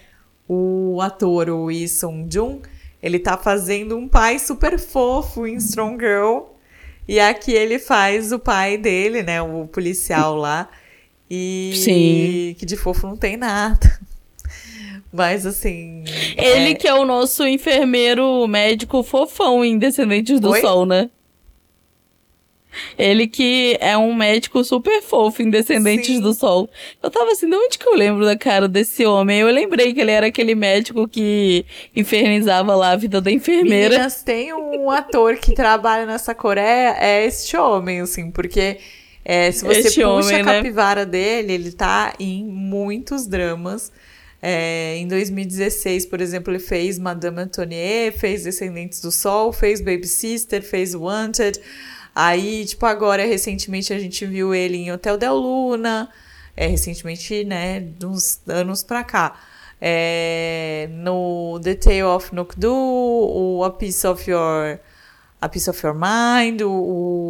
[0.47, 2.61] O ator, o Lee Sung-jung,
[3.01, 6.39] ele tá fazendo um pai super fofo em Strong Girl.
[7.07, 9.41] E aqui ele faz o pai dele, né?
[9.41, 10.69] O policial lá.
[11.29, 12.55] E Sim.
[12.57, 13.99] que de fofo não tem nada.
[15.11, 16.03] Mas assim.
[16.37, 16.75] Ele é...
[16.75, 20.61] que é o nosso enfermeiro médico fofão em Descendentes do Oi?
[20.61, 21.09] Sol, né?
[22.97, 26.21] Ele que é um médico super fofo em Descendentes Sim.
[26.21, 26.69] do Sol.
[27.01, 29.39] Eu tava assim, de onde que eu lembro da cara desse homem?
[29.39, 33.89] Eu lembrei que ele era aquele médico que infernizava lá a vida da enfermeira.
[33.89, 38.77] Meninas, tem um ator que trabalha nessa Coreia, é este homem, assim, porque
[39.25, 40.55] é, se você este puxa homem, a né?
[40.55, 41.11] capivara né?
[41.11, 43.91] dele, ele tá em muitos dramas.
[44.41, 50.07] É, em 2016, por exemplo, ele fez Madame Antoinette, fez Descendentes do Sol, fez Baby
[50.07, 51.59] Sister, fez Wanted.
[52.21, 56.09] Aí, tipo, agora, recentemente, a gente viu ele em Hotel Del Luna.
[56.53, 59.39] É, recentemente, né, uns anos pra cá.
[59.79, 64.79] É, no The Tale of Nokdu, o A Piece of Your...
[65.39, 66.69] A Piece of Your Mind, o,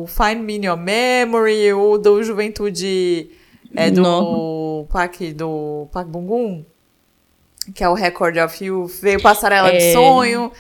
[0.02, 3.30] o Find Me in Your Memory, o do Juventude
[3.76, 6.66] é, do Park, do Park Bungum,
[7.76, 9.78] que é o Record of You, veio Passarela é...
[9.78, 10.52] de Sonho.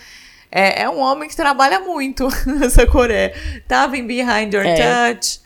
[0.51, 3.33] É, é um homem que trabalha muito nessa Coreia.
[3.67, 5.13] Tava em Behind Your é.
[5.13, 5.41] Touch.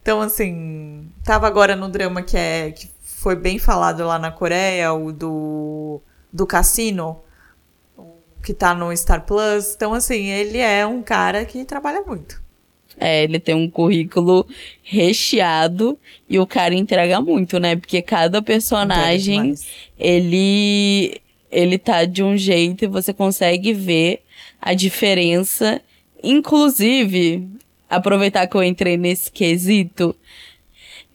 [0.00, 4.92] Então, assim, tava agora no drama que, é, que foi bem falado lá na Coreia,
[4.92, 6.00] o do,
[6.32, 7.20] do cassino,
[8.42, 9.74] que tá no Star Plus.
[9.74, 12.40] Então, assim, ele é um cara que trabalha muito.
[12.98, 14.46] É, ele tem um currículo
[14.82, 17.76] recheado e o cara entrega muito, né?
[17.76, 19.54] Porque cada personagem,
[19.98, 24.22] ele ele tá de um jeito e você consegue ver
[24.66, 25.80] a diferença.
[26.22, 27.48] Inclusive,
[27.88, 30.14] aproveitar que eu entrei nesse quesito,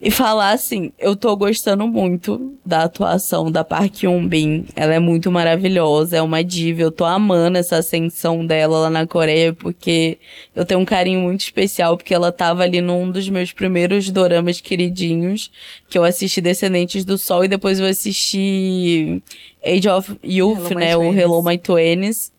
[0.04, 4.66] e falar assim, eu tô gostando muito da atuação da Park Yoon Bin.
[4.74, 6.82] Ela é muito maravilhosa, é uma diva.
[6.82, 10.18] Eu tô amando essa ascensão dela lá na Coreia, porque
[10.56, 14.60] eu tenho um carinho muito especial, porque ela tava ali num dos meus primeiros doramas
[14.60, 15.52] queridinhos,
[15.88, 19.22] que eu assisti Descendentes do Sol, e depois eu assisti
[19.64, 22.32] Age of Youth, Hello né, o Hello My Twenties.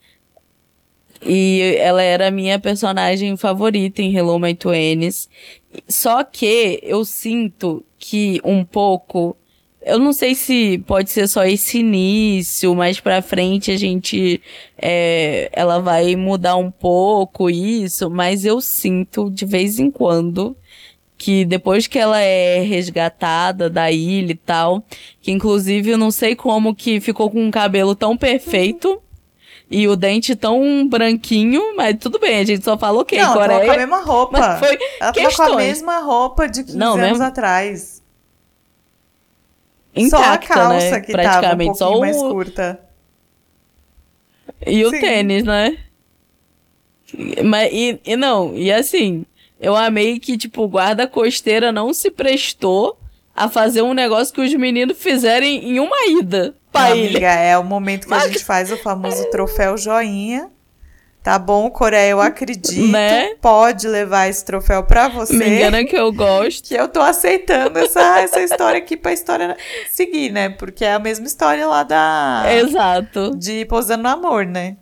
[1.26, 5.30] E ela era a minha personagem favorita em Hello My Twenties.
[5.88, 9.36] Só que eu sinto que um pouco.
[9.86, 14.42] Eu não sei se pode ser só esse início, mais pra frente a gente.
[14.82, 20.56] É, ela vai mudar um pouco isso, mas eu sinto de vez em quando
[21.18, 24.84] que depois que ela é resgatada da ilha e tal,
[25.22, 29.02] que inclusive eu não sei como que ficou com um cabelo tão perfeito
[29.70, 33.66] e o dente tão branquinho, mas tudo bem, a gente só falou ok, Não, Coreia.
[33.66, 34.40] com a mesma roupa.
[34.40, 35.50] Mas foi ela questões.
[35.50, 37.24] com a mesma roupa de 15 Não, anos mesmo...
[37.24, 38.04] atrás.
[39.96, 41.02] Intacta, só a calça né?
[41.02, 42.02] que Praticamente, tava um pouquinho o...
[42.02, 42.80] mais curta.
[44.66, 45.00] E o Sim.
[45.00, 45.78] tênis, né?
[47.44, 49.26] Mas, e, e não, e assim,
[49.60, 52.98] eu amei que, tipo, o guarda costeira não se prestou
[53.36, 57.10] a fazer um negócio que os meninos fizerem em uma ida pra Não, ilha.
[57.10, 58.24] Amiga, é o momento que Mas...
[58.24, 60.52] a gente faz o famoso troféu joinha.
[61.24, 62.92] Tá bom, Coreia, eu acredito.
[62.92, 63.36] Né?
[63.36, 65.34] Pode levar esse troféu pra você.
[65.34, 66.68] Me engana que eu gosto.
[66.68, 69.56] Que eu tô aceitando essa, essa história aqui pra história
[69.90, 70.50] seguir, né?
[70.50, 72.44] Porque é a mesma história lá da.
[72.54, 73.32] Exato.
[73.38, 74.76] De Posando no Amor, né?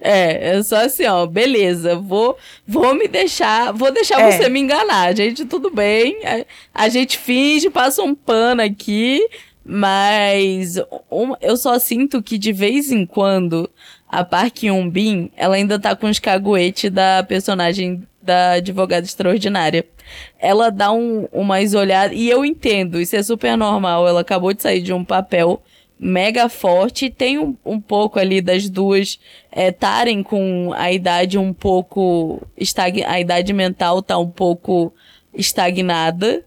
[0.00, 4.32] É, é só assim, ó, beleza, vou, vou me deixar, vou deixar é.
[4.32, 9.20] você me enganar, gente, tudo bem, a, a, gente finge, passa um pano aqui,
[9.64, 10.76] mas
[11.10, 13.70] um, eu só sinto que de vez em quando
[14.08, 19.86] a Park Yoon-bin, ela ainda tá com os caguetes da personagem da advogada extraordinária.
[20.38, 24.62] Ela dá um, umas olhadas, e eu entendo, isso é super normal, ela acabou de
[24.62, 25.62] sair de um papel
[26.00, 27.10] mega forte.
[27.10, 29.20] Tem um, um pouco ali das duas
[29.54, 32.42] estarem é, com a idade um pouco.
[32.56, 33.04] Estag...
[33.04, 34.92] A idade mental tá um pouco
[35.34, 36.42] estagnada.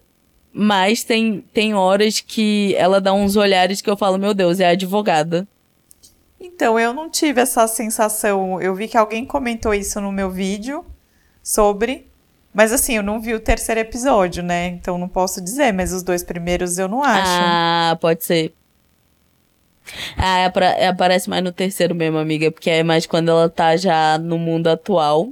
[0.53, 4.67] Mas tem, tem horas que ela dá uns olhares que eu falo, meu Deus, é
[4.67, 5.47] advogada.
[6.39, 8.61] Então, eu não tive essa sensação.
[8.61, 10.85] Eu vi que alguém comentou isso no meu vídeo
[11.41, 12.07] sobre.
[12.53, 14.67] Mas assim, eu não vi o terceiro episódio, né?
[14.67, 17.23] Então não posso dizer, mas os dois primeiros eu não acho.
[17.25, 18.53] Ah, pode ser.
[20.15, 24.17] Ah, é aparece mais no terceiro mesmo, amiga, porque é mais quando ela tá já
[24.19, 25.29] no mundo atual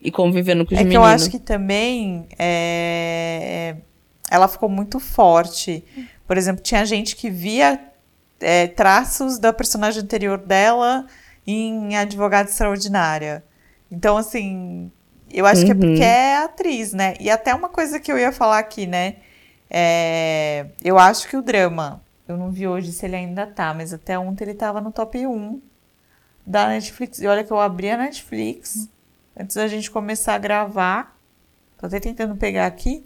[0.00, 0.96] e convivendo com os é meninos.
[0.96, 3.76] É que eu acho que também é...
[4.30, 5.84] ela ficou muito forte.
[6.26, 7.80] Por exemplo, tinha gente que via
[8.40, 11.06] é, traços da personagem anterior dela
[11.46, 13.44] em Advogada Extraordinária.
[13.90, 14.90] Então, assim,
[15.30, 15.66] eu acho uhum.
[15.66, 16.02] que é porque uhum.
[16.02, 17.14] é atriz, né?
[17.20, 19.16] E até uma coisa que eu ia falar aqui, né?
[19.70, 23.92] É, eu acho que o drama eu não vi hoje se ele ainda tá, mas
[23.92, 25.60] até ontem ele tava no top 1
[26.44, 27.20] da Netflix.
[27.20, 28.88] E olha que eu abri a Netflix
[29.38, 31.16] antes da gente começar a gravar.
[31.78, 33.04] Tô até tentando pegar aqui.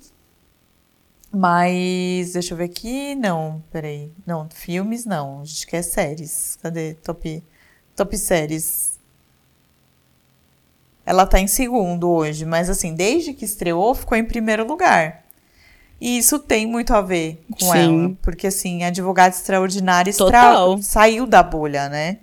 [1.33, 3.15] Mas deixa eu ver aqui.
[3.15, 4.11] Não, peraí.
[4.27, 5.41] Não, filmes não.
[5.41, 6.59] A gente quer séries.
[6.61, 6.95] Cadê?
[6.95, 7.43] Top,
[7.95, 8.99] top séries.
[11.07, 15.25] Ela tá em segundo hoje, mas assim, desde que estreou, ficou em primeiro lugar.
[16.01, 18.07] E isso tem muito a ver com Sim.
[18.07, 18.17] ela.
[18.23, 20.57] Porque, assim, advogada extraordinária extra...
[20.81, 22.19] saiu da bolha, né?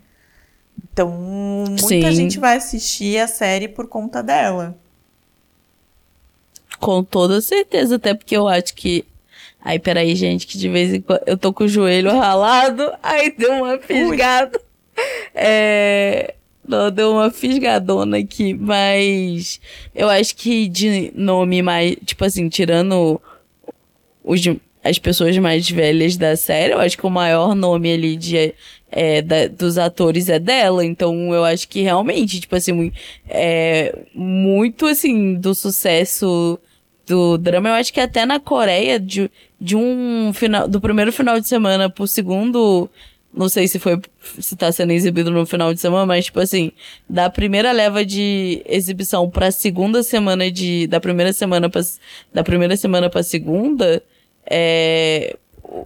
[0.91, 2.12] Então, muita Sim.
[2.12, 4.76] gente vai assistir a série por conta dela.
[6.79, 9.05] Com toda certeza, até porque eu acho que.
[9.63, 13.31] Ai, peraí, gente, que de vez em quando eu tô com o joelho ralado, aí
[13.31, 14.59] deu uma fisgada.
[15.33, 16.33] É.
[16.67, 19.61] Não, deu uma fisgadona aqui, mas
[19.95, 21.95] eu acho que de nome mais.
[22.05, 23.21] Tipo assim, tirando
[24.23, 24.41] os,
[24.83, 26.73] as pessoas mais velhas da série.
[26.73, 28.53] Eu acho que o maior nome ali de,
[28.91, 30.83] é, da, dos atores é dela.
[30.83, 32.91] Então eu acho que realmente, tipo assim,
[33.29, 36.59] é, muito assim do sucesso
[37.08, 37.70] do drama.
[37.70, 41.89] Eu acho que até na Coreia, de, de um final, do primeiro final de semana
[41.89, 42.89] pro segundo
[43.34, 44.00] Não sei se foi
[44.39, 46.72] se tá sendo exibido no final de semana, mas tipo assim,
[47.10, 51.82] da primeira leva de exibição para segunda semana de da primeira semana para
[52.34, 54.04] da primeira semana para segunda,
[54.46, 55.38] é,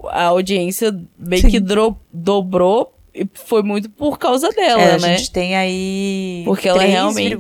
[0.10, 1.50] a audiência meio Sim.
[1.50, 5.14] que dro, dobrou e foi muito por causa dela, é, né?
[5.14, 7.38] A gente tem aí porque ela 3, realmente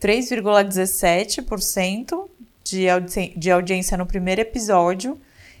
[0.00, 2.28] 3,17%
[2.70, 5.18] de, audi de audiência no primeiro episódio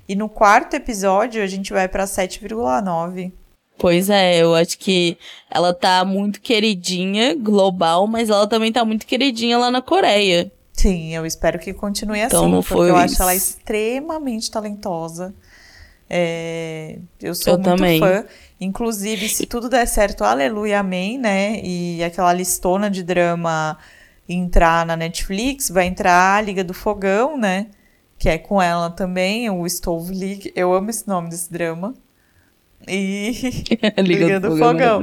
[0.08, 3.32] e no quarto episódio a gente vai para 7,9.
[3.78, 5.16] Pois é, eu acho que
[5.50, 10.52] ela tá muito queridinha global, mas ela também tá muito queridinha lá na Coreia.
[10.72, 15.34] Sim, eu espero que continue então, assim, não porque foi eu acho ela extremamente talentosa.
[16.08, 18.00] É, eu sou eu muito também.
[18.00, 18.24] fã.
[18.60, 21.60] Inclusive, se tudo der certo, aleluia, amém, né?
[21.62, 23.78] E aquela listona de drama
[24.34, 27.66] entrar na Netflix, vai entrar a Liga do Fogão, né?
[28.20, 30.52] que é com ela também, o Stove League.
[30.54, 31.94] Eu amo esse nome desse drama.
[32.86, 33.32] E
[33.96, 35.00] Liga do Fogão.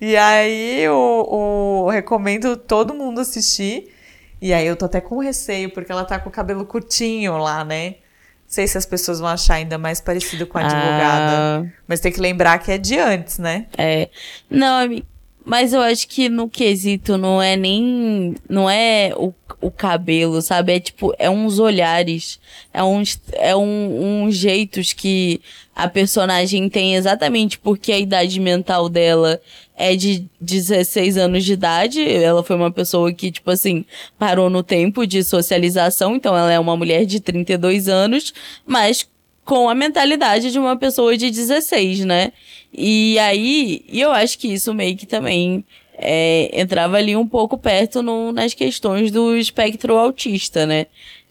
[0.00, 0.92] E aí eu,
[1.30, 3.94] eu, recomendo todo mundo assistir.
[4.42, 7.64] E aí eu tô até com receio, porque ela tá com o cabelo curtinho lá,
[7.64, 7.90] né?
[7.90, 11.32] Não sei se as pessoas vão achar ainda mais parecido com a advogada.
[11.32, 11.72] Ah.
[11.86, 13.66] Mas tem que lembrar que é de antes, né?
[13.78, 14.08] É.
[14.50, 14.80] Não,
[15.46, 18.34] mas eu acho que no quesito não é nem.
[18.48, 20.72] Não é o, o cabelo, sabe?
[20.74, 22.40] É tipo, é uns olhares.
[22.74, 25.40] É uns, é um, uns jeitos que
[25.74, 29.40] a personagem tem exatamente porque a idade mental dela
[29.76, 32.02] é de 16 anos de idade.
[32.04, 33.84] Ela foi uma pessoa que, tipo assim,
[34.18, 36.16] parou no tempo de socialização.
[36.16, 38.34] Então ela é uma mulher de 32 anos,
[38.66, 39.08] mas
[39.46, 42.32] com a mentalidade de uma pessoa de 16, né?
[42.72, 45.64] E aí, e eu acho que isso meio que também
[45.96, 50.86] é, entrava ali um pouco perto no, nas questões do espectro autista, né?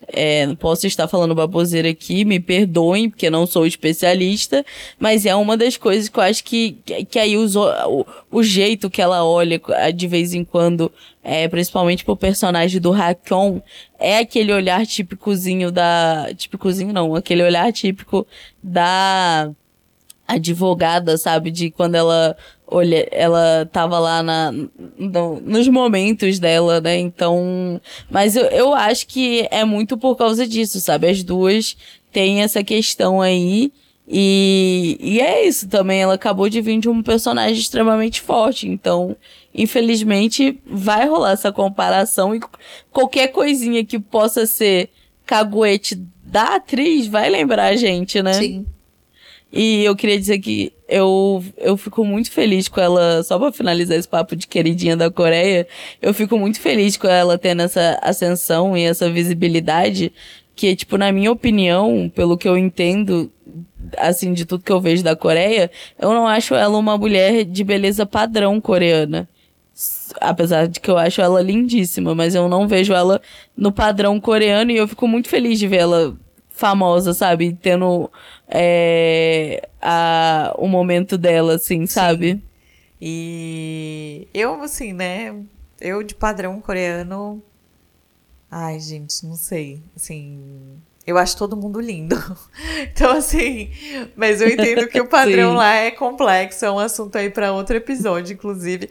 [0.08, 4.64] É, posso estar falando baboseira aqui, me perdoem, porque não sou especialista,
[5.00, 6.78] mas é uma das coisas que eu acho que,
[7.10, 9.60] que aí os, o, o jeito que ela olha
[9.94, 10.92] de vez em quando,
[11.24, 13.62] é, principalmente pro personagem do Hakon,
[14.00, 16.32] é aquele olhar típicozinho da.
[16.36, 18.28] Típicozinho não, aquele olhar típico
[18.62, 19.50] da
[20.28, 21.52] advogada, sabe?
[21.52, 22.36] De quando ela
[22.68, 24.52] olha, ela tava lá na,
[24.98, 26.98] no, nos momentos dela, né?
[26.98, 31.08] Então, mas eu, eu acho que é muito por causa disso, sabe?
[31.08, 31.78] As duas
[32.12, 33.72] têm essa questão aí.
[34.08, 36.02] E, e é isso também.
[36.02, 38.68] Ela acabou de vir de um personagem extremamente forte.
[38.68, 39.16] Então,
[39.54, 42.36] infelizmente, vai rolar essa comparação.
[42.36, 42.40] E
[42.92, 44.90] qualquer coisinha que possa ser
[45.26, 48.34] caguete da atriz vai lembrar a gente, né?
[48.34, 48.66] Sim.
[49.52, 53.98] E eu queria dizer que eu, eu fico muito feliz com ela, só pra finalizar
[53.98, 55.68] esse papo de queridinha da Coreia,
[56.02, 60.12] eu fico muito feliz com ela tendo essa ascensão e essa visibilidade,
[60.56, 63.32] que, tipo, na minha opinião, pelo que eu entendo,
[63.98, 67.64] assim, de tudo que eu vejo da Coreia, eu não acho ela uma mulher de
[67.64, 69.28] beleza padrão coreana.
[70.22, 73.22] Apesar de que eu acho ela lindíssima, mas eu não vejo ela
[73.58, 76.16] no padrão coreano e eu fico muito feliz de ver ela
[76.56, 77.58] famosa, sabe?
[77.62, 78.10] Tendo
[78.48, 82.34] é, a, o momento dela, assim, sabe?
[82.34, 82.42] Sim.
[83.02, 85.36] E eu, assim, né?
[85.80, 87.44] Eu de padrão coreano.
[88.50, 89.84] Ai, gente, não sei.
[89.96, 90.80] Assim.
[91.06, 92.16] Eu acho todo mundo lindo.
[92.92, 93.72] Então, assim.
[94.16, 96.66] Mas eu entendo que o padrão lá é complexo.
[96.66, 98.90] É um assunto aí para outro episódio, inclusive.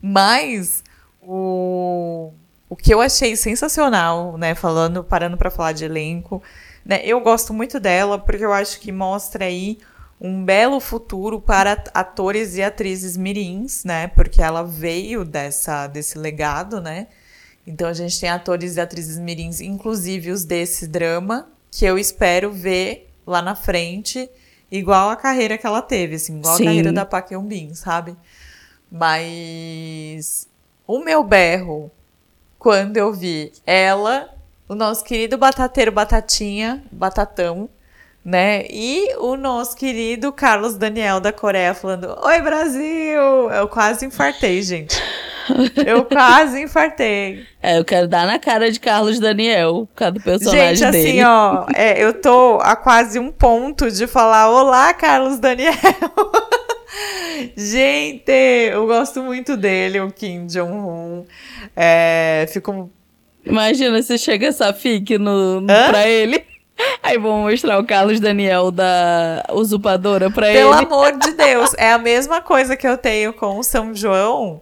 [0.00, 0.82] Mas
[1.20, 2.32] o,
[2.68, 4.54] o que eu achei sensacional, né?
[4.54, 6.42] Falando, parando para falar de elenco
[6.84, 7.00] né?
[7.04, 9.78] Eu gosto muito dela porque eu acho que mostra aí
[10.20, 14.06] um belo futuro para atores e atrizes mirins, né?
[14.08, 17.08] Porque ela veio dessa desse legado, né?
[17.66, 22.52] Então a gente tem atores e atrizes mirins, inclusive os desse drama, que eu espero
[22.52, 24.28] ver lá na frente,
[24.70, 26.64] igual a carreira que ela teve, assim, igual Sim.
[26.64, 28.16] a carreira da Park Bin, sabe?
[28.90, 30.48] Mas
[30.86, 31.90] o meu berro
[32.62, 34.32] quando eu vi ela
[34.72, 37.68] o nosso querido batateiro Batatinha, Batatão,
[38.24, 38.64] né?
[38.70, 43.50] E o nosso querido Carlos Daniel da Coreia falando: Oi, Brasil!
[43.50, 44.98] Eu quase infartei, gente.
[45.84, 47.46] Eu quase infartei.
[47.62, 51.20] É, eu quero dar na cara de Carlos Daniel, por causa do personagem Gente, dele.
[51.20, 55.74] assim, ó, é, eu tô a quase um ponto de falar: Olá, Carlos Daniel!
[57.56, 58.32] Gente,
[58.70, 61.26] eu gosto muito dele, o Kim Jong-un.
[61.76, 62.90] É, fico
[63.44, 66.44] Imagina se chega essa fic no, pra ele.
[67.02, 70.86] Aí vão mostrar o Carlos Daniel da usurpadora pra Pelo ele.
[70.86, 74.60] Pelo amor de Deus, é a mesma coisa que eu tenho com o São João.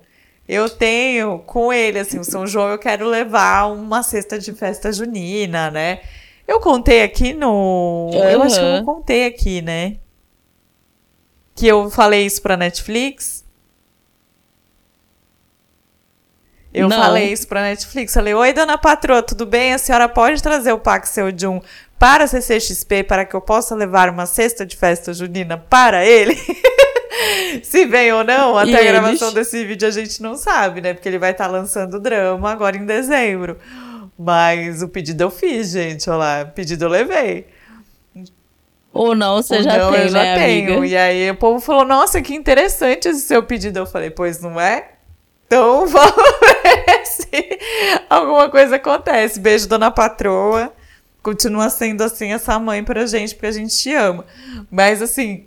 [0.48, 4.92] Eu tenho com ele, assim, o São João eu quero levar uma cesta de festa
[4.92, 6.00] junina, né?
[6.48, 8.10] Eu contei aqui no.
[8.12, 8.24] Uhum.
[8.24, 9.96] Eu acho que eu contei aqui, né?
[11.60, 13.39] que eu falei isso pra Netflix?
[16.72, 16.96] Eu Não.
[16.96, 18.14] falei isso pra Netflix.
[18.14, 19.72] Falei, oi, dona patroa, tudo bem?
[19.74, 21.60] A senhora pode trazer o Paxel Jun
[21.98, 26.38] para a CCXP para que eu possa levar uma cesta de festa junina para ele?
[27.64, 28.92] Se vem ou não, até E a eles?
[28.92, 30.94] gravação desse vídeo a gente não sabe, né?
[30.94, 33.58] Porque ele vai estar lançando o drama agora em dezembro.
[34.18, 36.08] Mas o pedido eu fiz, gente.
[36.08, 37.46] Olha lá, pedido eu levei.
[38.92, 40.72] Ou não, você Ou já não, tem, eu já né, tenho.
[40.78, 40.86] amiga?
[40.86, 43.78] E aí o povo falou: Nossa, que interessante esse seu pedido.
[43.78, 44.90] Eu falei: Pois não é?
[45.46, 46.14] Então vamos
[48.08, 49.40] alguma coisa acontece.
[49.40, 50.72] Beijo, dona patroa.
[51.22, 54.24] Continua sendo assim essa mãe pra gente, porque a gente te ama.
[54.70, 55.46] Mas assim,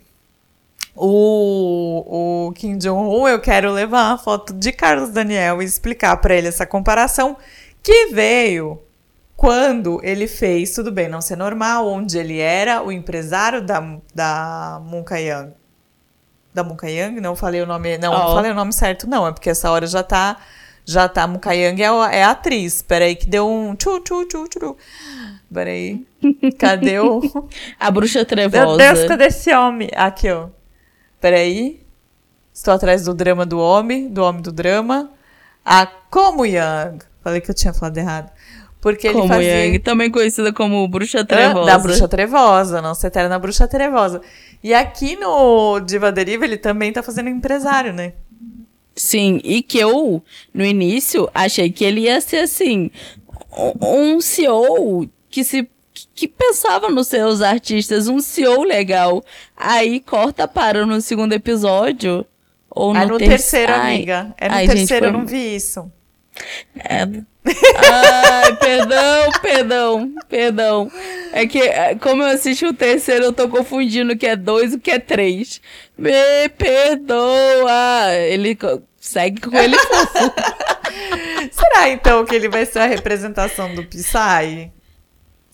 [0.95, 6.35] o, o Kim Jong-un, eu quero levar uma foto de Carlos Daniel e explicar pra
[6.35, 7.35] ele essa comparação
[7.81, 8.79] que veio
[9.35, 14.79] quando ele fez Tudo Bem Não Ser Normal, onde ele era o empresário da, da
[14.85, 15.51] Munka Young.
[16.53, 17.19] Da Munka Young?
[17.19, 17.97] Não falei o nome.
[17.97, 18.35] Não, não Ó.
[18.35, 19.27] falei o nome certo, não.
[19.27, 20.37] É porque essa hora já tá.
[20.85, 21.25] Já tá.
[21.27, 22.81] Munka Young é, é a atriz.
[22.81, 23.75] Peraí, que deu um.
[23.75, 24.77] Tchu, tchu, tchu, tchu.
[25.53, 26.05] Peraí.
[26.57, 27.21] Cadê o.
[27.79, 28.77] A bruxa Meu trevosa.
[28.77, 29.89] Deus, cadê esse homem?
[29.95, 30.47] Aqui, ó.
[31.21, 31.81] Peraí.
[32.53, 35.09] Estou atrás do drama do homem, do homem do drama.
[35.65, 36.99] A Como Young.
[37.23, 38.31] Falei que eu tinha falado errado.
[38.83, 39.65] Porque ele como fazia...
[39.65, 41.65] Yang, também conhecida como bruxa trevosa.
[41.65, 44.21] Da bruxa trevosa, nossa eterna bruxa trevosa.
[44.61, 48.11] E aqui no Diva Deriva ele também tá fazendo empresário, né?
[48.95, 50.23] Sim, e que eu,
[50.53, 52.91] no início, achei que ele ia ser assim,
[53.81, 55.67] um CEO que se
[56.15, 59.23] que pensava nos seus artistas, um CEO legal.
[59.55, 62.25] Aí corta para no segundo episódio.
[62.69, 64.33] Ou é no, no ter- terceiro, Ai, amiga.
[64.39, 65.91] É no ai, gente, terceiro, eu foi- não vi isso.
[67.45, 70.91] Ai, perdão, perdão, perdão.
[71.31, 74.73] É que, é, como eu assisti o terceiro, eu tô confundindo o que é dois
[74.73, 75.61] e o que é três.
[75.97, 78.13] Me perdoa.
[78.29, 78.57] Ele
[78.99, 80.33] segue com ele fofo.
[81.51, 84.71] Será então que ele vai ser a representação do Psy?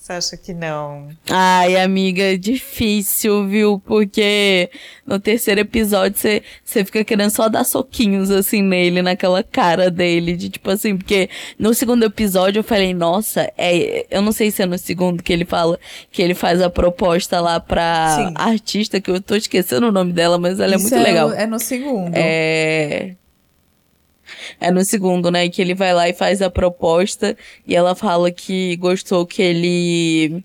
[0.10, 1.10] Você acha que não?
[1.30, 3.80] Ai, amiga, é difícil, viu?
[3.80, 4.72] Porque
[5.05, 10.36] no terceiro episódio você você fica querendo só dar soquinhos assim nele, naquela cara dele,
[10.36, 11.30] de tipo assim, porque
[11.60, 15.32] no segundo episódio eu falei, nossa, é, eu não sei se é no segundo que
[15.32, 15.80] ele fala
[16.12, 18.34] que ele faz a proposta lá pra Sim.
[18.36, 21.32] artista, que eu tô esquecendo o nome dela, mas ela é Isso muito legal.
[21.34, 22.16] É no segundo.
[22.16, 23.16] É.
[24.59, 25.49] É no segundo, né?
[25.49, 27.36] Que ele vai lá e faz a proposta
[27.67, 30.43] e ela fala que gostou que ele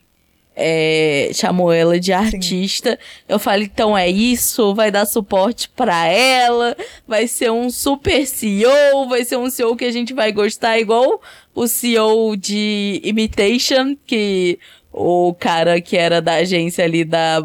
[0.57, 2.99] é, chamou ela de artista.
[3.28, 6.76] Eu falei, então é isso, vai dar suporte pra ela,
[7.07, 11.20] vai ser um super CEO, vai ser um CEO que a gente vai gostar, igual
[11.55, 14.59] o CEO de Imitation, que
[14.93, 17.43] o cara que era da agência ali da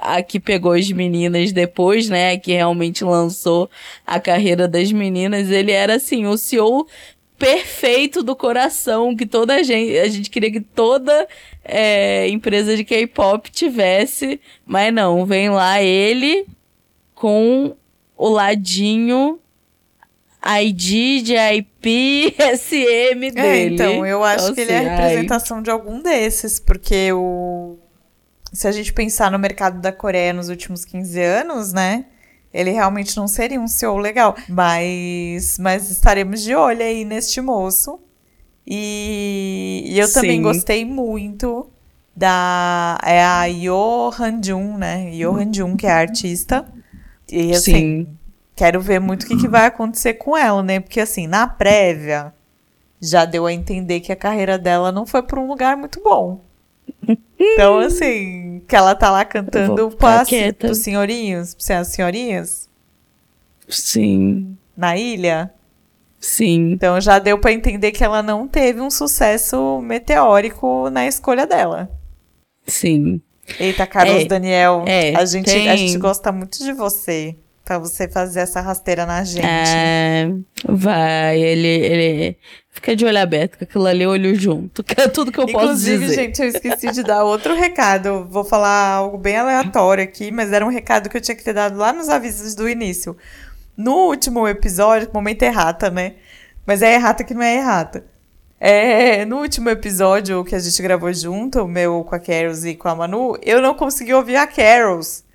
[0.00, 3.70] a que pegou as meninas depois, né, a que realmente lançou
[4.06, 6.86] a carreira das meninas, ele era assim, o CEO
[7.38, 11.28] perfeito do coração, que toda a gente, a gente queria que toda
[11.64, 16.46] é, empresa de K-pop tivesse, mas não, vem lá ele
[17.14, 17.76] com
[18.16, 19.38] o ladinho
[20.42, 23.74] ID de IP SM É, dele.
[23.74, 27.76] então, eu acho Então, que ele é a assim, representação de algum desses, porque o.
[28.56, 32.06] Se a gente pensar no mercado da Coreia nos últimos 15 anos, né?
[32.52, 34.34] Ele realmente não seria um CEO legal.
[34.48, 38.00] Mas, mas estaremos de olho aí neste moço.
[38.66, 40.42] E, e eu também Sim.
[40.42, 41.68] gostei muito
[42.16, 42.98] da.
[43.04, 45.14] É a Yo Han-jun, né?
[45.14, 46.66] Yo Han-jun, que é a artista.
[47.30, 48.16] E assim, Sim.
[48.56, 50.80] Quero ver muito o que, que vai acontecer com ela, né?
[50.80, 52.32] Porque, assim, na prévia,
[52.98, 56.45] já deu a entender que a carreira dela não foi para um lugar muito bom.
[57.38, 60.70] Então, assim, que ela tá lá cantando para quieta.
[60.70, 62.68] os senhorinhos, pra as senhorinhas,
[63.68, 64.56] Sim.
[64.76, 65.50] na ilha.
[66.20, 66.72] Sim.
[66.72, 71.90] Então, já deu para entender que ela não teve um sucesso meteórico na escolha dela.
[72.66, 73.20] Sim.
[73.60, 77.36] Eita, Carlos É, Daniel, é, a, gente, a tem- gente gosta muito de você.
[77.66, 79.44] Pra você fazer essa rasteira na gente.
[79.44, 80.30] É,
[80.68, 82.36] vai, ele, ele
[82.70, 84.84] fica de olho aberto, com aquilo ali, olho junto.
[84.84, 86.14] Que é tudo que eu posso Inclusive, dizer.
[86.14, 88.24] gente, eu esqueci de dar outro recado.
[88.30, 91.54] Vou falar algo bem aleatório aqui, mas era um recado que eu tinha que ter
[91.54, 93.16] dado lá nos avisos do início.
[93.76, 96.14] No último episódio, momento errata, né?
[96.64, 98.04] Mas é errata que não é errata.
[98.60, 102.76] É, no último episódio que a gente gravou junto, o meu com a Carols e
[102.76, 105.25] com a Manu, eu não consegui ouvir a Carols.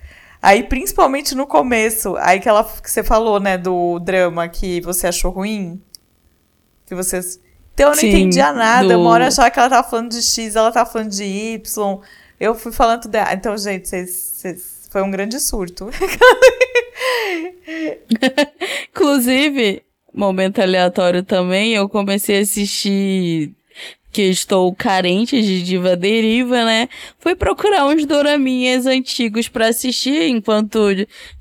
[0.42, 5.06] Aí, principalmente no começo, aí que, ela, que você falou, né, do drama que você
[5.06, 5.80] achou ruim.
[6.84, 7.20] Que você.
[7.72, 8.88] Então eu não Sim, entendia nada.
[8.88, 11.22] do- Uma hora eu achava que ela tava falando de X, ela tava falando de
[11.24, 12.00] Y.
[12.40, 13.32] Eu fui falando dela.
[13.32, 14.10] Então, gente, vocês.
[14.10, 15.88] vocês foi um grande surto.
[18.90, 19.82] Inclusive,
[20.12, 23.52] momento aleatório também, eu comecei a assistir
[24.12, 26.88] que estou carente de diva deriva, né?
[27.18, 30.78] Fui procurar uns doraminhas antigos para assistir enquanto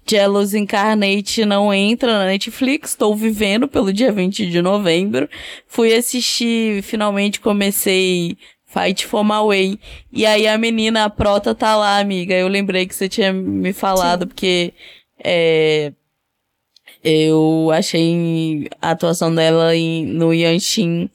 [0.09, 2.91] Jealous Incarnate não entra na Netflix.
[2.91, 5.30] Estou vivendo pelo dia 20 de novembro.
[5.67, 9.80] Fui assistir, finalmente comecei Fight for My Way.
[10.09, 12.34] E aí a menina, a Prota, tá lá, amiga.
[12.34, 14.28] Eu lembrei que você tinha me falado, Sim.
[14.28, 14.74] porque
[15.22, 15.91] é,
[17.03, 21.09] eu achei a atuação dela em, no Yanshin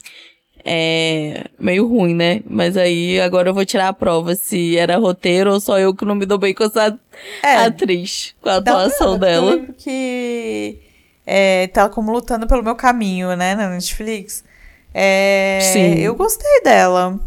[0.69, 2.43] é meio ruim, né?
[2.45, 6.05] Mas aí agora eu vou tirar a prova se era roteiro ou só eu que
[6.05, 6.99] não me dou bem com essa
[7.41, 9.53] é, atriz, com a atuação dela.
[9.53, 10.81] Eu que
[11.25, 14.45] é, tá como lutando pelo meu caminho, né, na Netflix.
[14.93, 15.95] É, Sim.
[16.01, 17.21] Eu gostei dela.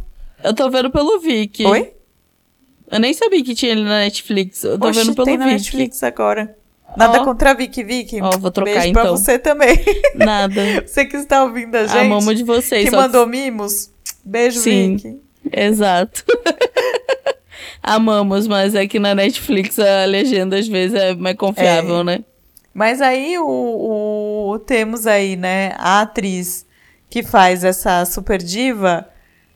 [0.44, 1.66] Eu tô vendo pelo Viki.
[1.66, 1.94] Oi?
[2.92, 4.64] Eu nem sabia que tinha ele na Netflix.
[4.64, 6.58] Eu tô Oxi, vendo pelo tem na Netflix agora.
[6.98, 7.26] Nada oh.
[7.26, 8.22] contra a Vicky, Vicky.
[8.22, 9.04] Ó, oh, vou trocar Beijo então.
[9.04, 9.78] pra você também.
[10.16, 10.82] Nada.
[10.86, 11.98] você que está ouvindo a gente.
[11.98, 12.90] Amamos de vocês.
[12.90, 13.32] Que mandou que...
[13.32, 13.92] mimos.
[14.24, 15.18] Beijo, Sim, Vicky.
[15.52, 16.24] Exato.
[17.82, 22.04] Amamos, mas é que na Netflix a legenda às vezes é mais confiável, é.
[22.04, 22.24] né?
[22.74, 23.46] Mas aí o,
[24.52, 26.66] o, temos aí, né, a atriz
[27.10, 29.08] que faz essa super diva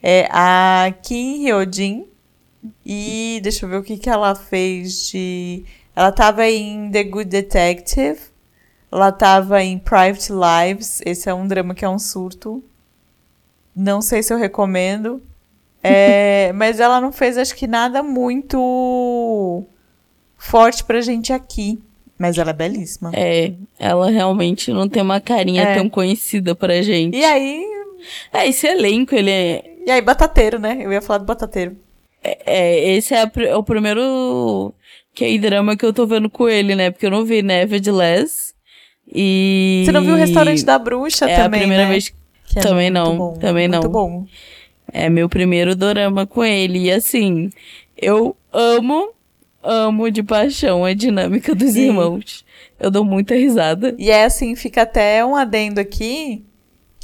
[0.01, 2.05] é a Kim Hyojin.
[2.85, 5.65] E deixa eu ver o que, que ela fez de
[5.95, 8.19] ela estava em The Good Detective.
[8.91, 11.01] Ela estava em Private Lives.
[11.05, 12.63] Esse é um drama que é um surto.
[13.75, 15.21] Não sei se eu recomendo.
[15.85, 19.65] É, mas ela não fez, acho que, nada muito
[20.37, 21.77] forte pra gente aqui.
[22.17, 23.11] Mas ela é belíssima.
[23.13, 25.75] É, ela realmente não tem uma carinha é.
[25.75, 27.17] tão conhecida pra gente.
[27.17, 27.65] E aí.
[28.31, 29.75] É, esse elenco, ele é.
[29.85, 30.77] E aí, Batateiro, né?
[30.79, 31.75] Eu ia falar do Batateiro.
[32.23, 34.73] É, é esse é a, o primeiro
[35.13, 36.91] K-drama que eu tô vendo com ele, né?
[36.91, 38.53] Porque eu não vi Nevertheless.
[39.07, 39.83] E.
[39.85, 41.59] Você não viu o restaurante da bruxa é também?
[41.59, 41.91] É a primeira né?
[41.91, 42.13] vez.
[42.45, 43.17] Que também é não.
[43.17, 43.91] Bom, também muito não.
[43.91, 44.25] bom.
[44.91, 46.85] É meu primeiro dorama com ele.
[46.85, 47.49] E assim,
[47.97, 49.11] eu amo,
[49.61, 51.87] amo de paixão a dinâmica dos Sim.
[51.87, 52.45] irmãos.
[52.79, 53.95] Eu dou muita risada.
[53.97, 56.43] E é assim, fica até um adendo aqui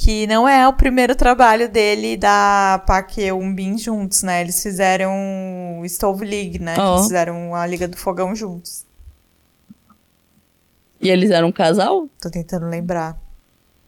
[0.00, 4.40] que não é o primeiro trabalho dele da Park Eun-bin juntos, né?
[4.40, 5.12] Eles fizeram
[5.84, 6.74] Stove League, né?
[6.78, 6.94] Oh.
[6.94, 8.86] Eles fizeram a Liga do Fogão juntos.
[10.98, 12.08] E eles eram um casal?
[12.18, 13.20] Tô tentando lembrar.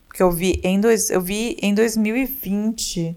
[0.06, 3.16] Porque eu vi em, dois, eu vi em 2020.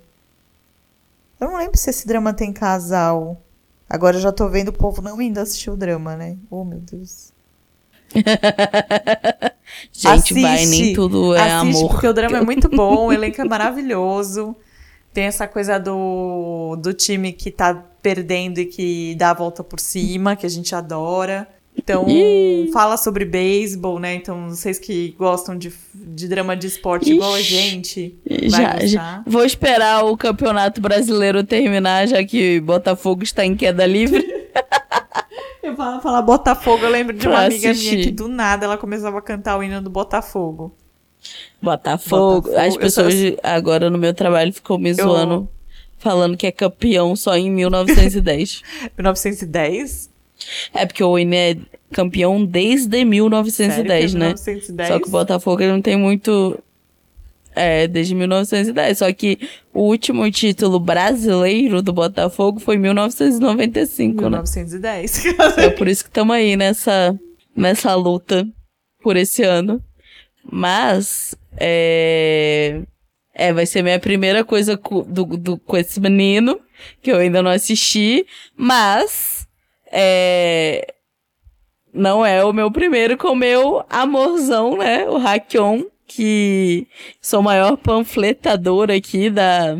[1.41, 3.41] Eu não lembro se esse drama tem casal.
[3.89, 6.37] Agora eu já tô vendo o povo não indo assistir o drama, né?
[6.49, 7.33] Oh, meu Deus.
[9.91, 11.89] Gente, assiste, vai, nem tudo é assiste, amor.
[11.91, 14.55] Porque o drama é muito bom, o elenco é maravilhoso.
[15.13, 19.79] Tem essa coisa do, do time que tá perdendo e que dá a volta por
[19.79, 21.47] cima, que a gente adora.
[21.77, 22.05] Então,
[22.71, 24.15] fala sobre beisebol, né?
[24.15, 29.23] Então, vocês que gostam de, de drama de esporte Ixi, igual a gente, já, já,
[29.27, 34.25] Vou esperar o campeonato brasileiro terminar, já que Botafogo está em queda livre.
[35.65, 39.17] Eu falo falar Botafogo, eu lembro de uma amiga minha que do nada ela começava
[39.17, 40.75] a cantar o hino do Botafogo.
[41.61, 42.41] Botafogo.
[42.41, 42.57] Botafogo.
[42.57, 43.35] As pessoas só...
[43.41, 45.49] agora no meu trabalho ficou me zoando, eu...
[45.97, 48.61] falando que é campeão só em 1910.
[48.97, 50.13] 1910?
[50.73, 51.55] É porque o hino é
[51.93, 54.25] campeão desde 1910, Sério, é né?
[54.35, 54.87] 1910?
[54.89, 56.59] Só que o Botafogo não tem muito
[57.55, 58.97] é, desde 1910.
[58.97, 59.39] Só que
[59.73, 65.23] o último título brasileiro do Botafogo foi em 1995, 1910.
[65.23, 65.31] né?
[65.31, 65.57] 1910.
[65.57, 67.17] É por isso que estamos aí nessa,
[67.55, 68.45] nessa luta
[69.01, 69.81] por esse ano.
[70.51, 72.81] Mas, é...
[73.37, 76.57] É, vai ser minha primeira coisa com, do, do, com esse menino,
[77.01, 78.25] que eu ainda não assisti,
[78.55, 79.45] mas,
[79.91, 80.93] é,
[81.93, 86.87] não é o meu primeiro com o meu amorzão, né, o Hakion, que
[87.21, 89.77] sou maior panfletador aqui da,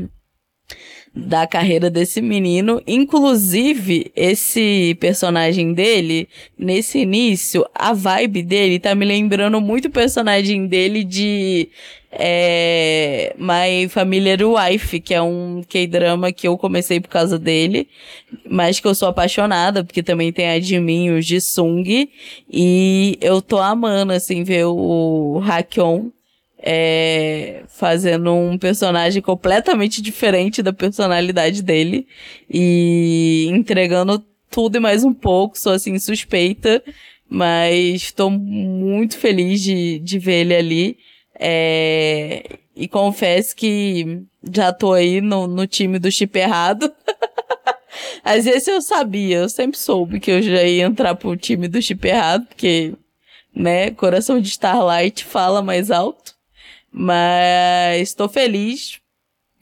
[1.15, 2.81] da carreira desse menino.
[2.85, 10.67] Inclusive, esse personagem dele, nesse início, a vibe dele tá me lembrando muito o personagem
[10.67, 11.69] dele de
[12.11, 17.87] é, My Familiar Wife, que é um K-drama que eu comecei por causa dele,
[18.49, 22.09] mas que eu sou apaixonada, porque também tem a de mim, o Jisung,
[22.49, 26.11] e eu tô amando, assim, ver o Hakon
[26.67, 32.07] é, fazendo um personagem completamente diferente da personalidade dele
[32.49, 34.17] e entregando
[34.49, 35.59] tudo e mais um pouco.
[35.59, 36.83] Sou assim suspeita,
[37.29, 40.97] mas estou muito feliz de, de ver ele ali.
[41.39, 46.91] É, e confesso que já tô aí no, no time do chip errado.
[48.23, 51.81] Às vezes eu sabia, eu sempre soube que eu já ia entrar pro time do
[51.81, 52.93] chip errado, porque,
[53.53, 56.34] né, coração de Starlight fala mais alto.
[56.97, 59.01] Mas estou feliz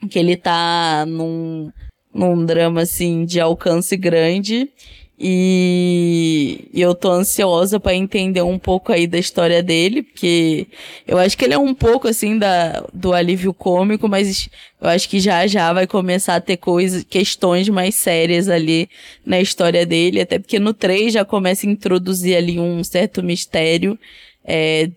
[0.07, 1.71] que ele tá num,
[2.13, 4.69] num drama, assim, de alcance grande.
[5.17, 10.67] E eu tô ansiosa para entender um pouco aí da história dele, porque
[11.07, 14.49] eu acho que ele é um pouco assim da, do alívio cômico, mas
[14.81, 18.89] eu acho que já já vai começar a ter coisas, questões mais sérias ali
[19.25, 23.97] na história dele, até porque no 3 já começa a introduzir ali um certo mistério.
[24.43, 24.89] É,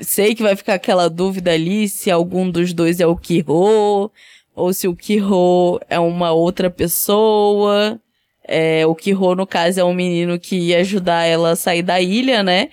[0.00, 4.10] sei que vai ficar aquela dúvida ali se algum dos dois é o Kiro,
[4.54, 8.00] ou se o Kiro é uma outra pessoa.
[8.46, 12.00] É, o Kiro, no caso, é um menino que ia ajudar ela a sair da
[12.00, 12.68] ilha, né?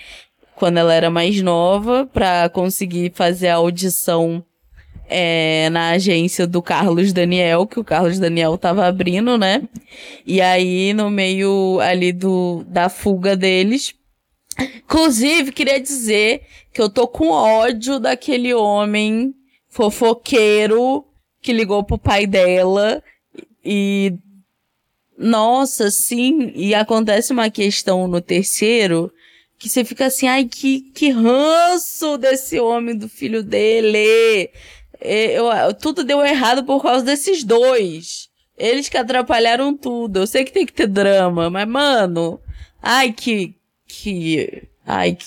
[0.55, 4.43] Quando ela era mais nova, para conseguir fazer a audição
[5.09, 9.61] é, na agência do Carlos Daniel, que o Carlos Daniel tava abrindo, né?
[10.25, 13.95] E aí, no meio ali do, da fuga deles.
[14.59, 16.41] Inclusive, queria dizer
[16.73, 19.33] que eu tô com ódio daquele homem
[19.67, 21.05] fofoqueiro
[21.41, 23.03] que ligou pro pai dela
[23.63, 24.13] e
[25.17, 26.51] nossa, sim.
[26.55, 29.11] E acontece uma questão no terceiro
[29.57, 34.49] que você fica assim, ai, que, que ranço desse homem, do filho dele.
[35.01, 38.29] Eu, eu, tudo deu errado por causa desses dois.
[38.57, 40.19] Eles que atrapalharam tudo.
[40.19, 42.39] Eu sei que tem que ter drama, mas, mano,
[42.81, 43.58] ai, que.
[43.89, 44.63] Que.
[44.85, 45.25] Ai, que.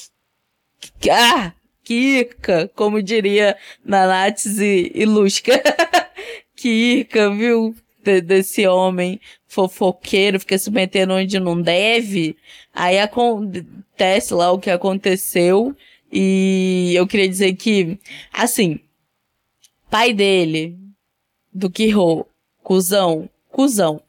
[1.01, 1.53] que ah!
[1.85, 5.61] Kika, como diria Nanates e, e Lusca.
[6.55, 7.75] Kika, viu?
[8.03, 12.37] De, desse homem fofoqueiro, fica se metendo onde não deve.
[12.73, 15.77] Aí acontece lá o que aconteceu.
[16.11, 17.99] E eu queria dizer que,
[18.33, 18.81] assim,
[19.91, 20.79] pai dele,
[21.53, 22.27] do Kiro,
[22.63, 24.03] cuzão, cuzão.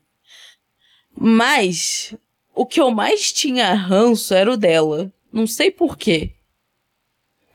[1.16, 2.16] Mas,
[2.56, 5.12] o que eu mais tinha ranço era o dela.
[5.32, 6.32] Não sei porquê.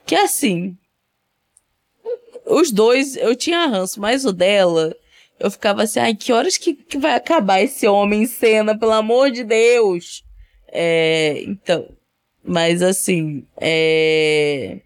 [0.04, 0.76] Que assim,
[2.46, 4.96] os dois eu tinha ranço, mas o dela
[5.38, 8.92] eu ficava assim, ai, que horas que, que vai acabar esse homem em cena, pelo
[8.92, 10.24] amor de Deus?
[10.68, 11.88] É, então,
[12.42, 14.80] mas assim, é...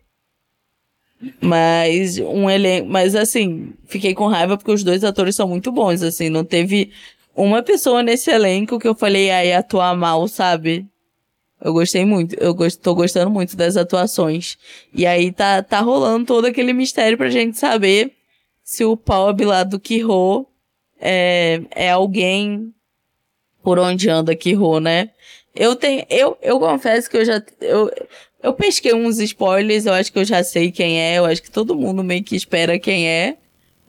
[1.41, 6.03] Mas um elenco, mas assim, fiquei com raiva porque os dois atores são muito bons,
[6.03, 6.93] assim, não teve
[7.35, 10.87] uma pessoa nesse elenco que eu falei, ai, atuar mal, sabe?
[11.61, 14.59] Eu gostei muito, eu gost, tô gostando muito das atuações.
[14.93, 18.13] E aí tá, tá rolando todo aquele mistério pra gente saber
[18.65, 20.47] se o Bob lá do Kiro
[21.01, 22.75] é, é alguém
[23.63, 25.11] por onde anda Kiro, né?
[25.55, 27.91] Eu tenho, eu, eu confesso que eu já, eu,
[28.43, 31.51] eu pesquei uns spoilers, eu acho que eu já sei quem é, eu acho que
[31.51, 33.37] todo mundo meio que espera quem é.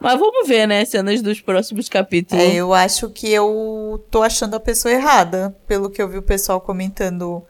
[0.03, 2.43] Mas vamos ver, né, cenas dos próximos capítulos.
[2.43, 6.21] É, eu acho que eu tô achando a pessoa errada, pelo que eu vi o
[6.21, 7.41] pessoal comentando.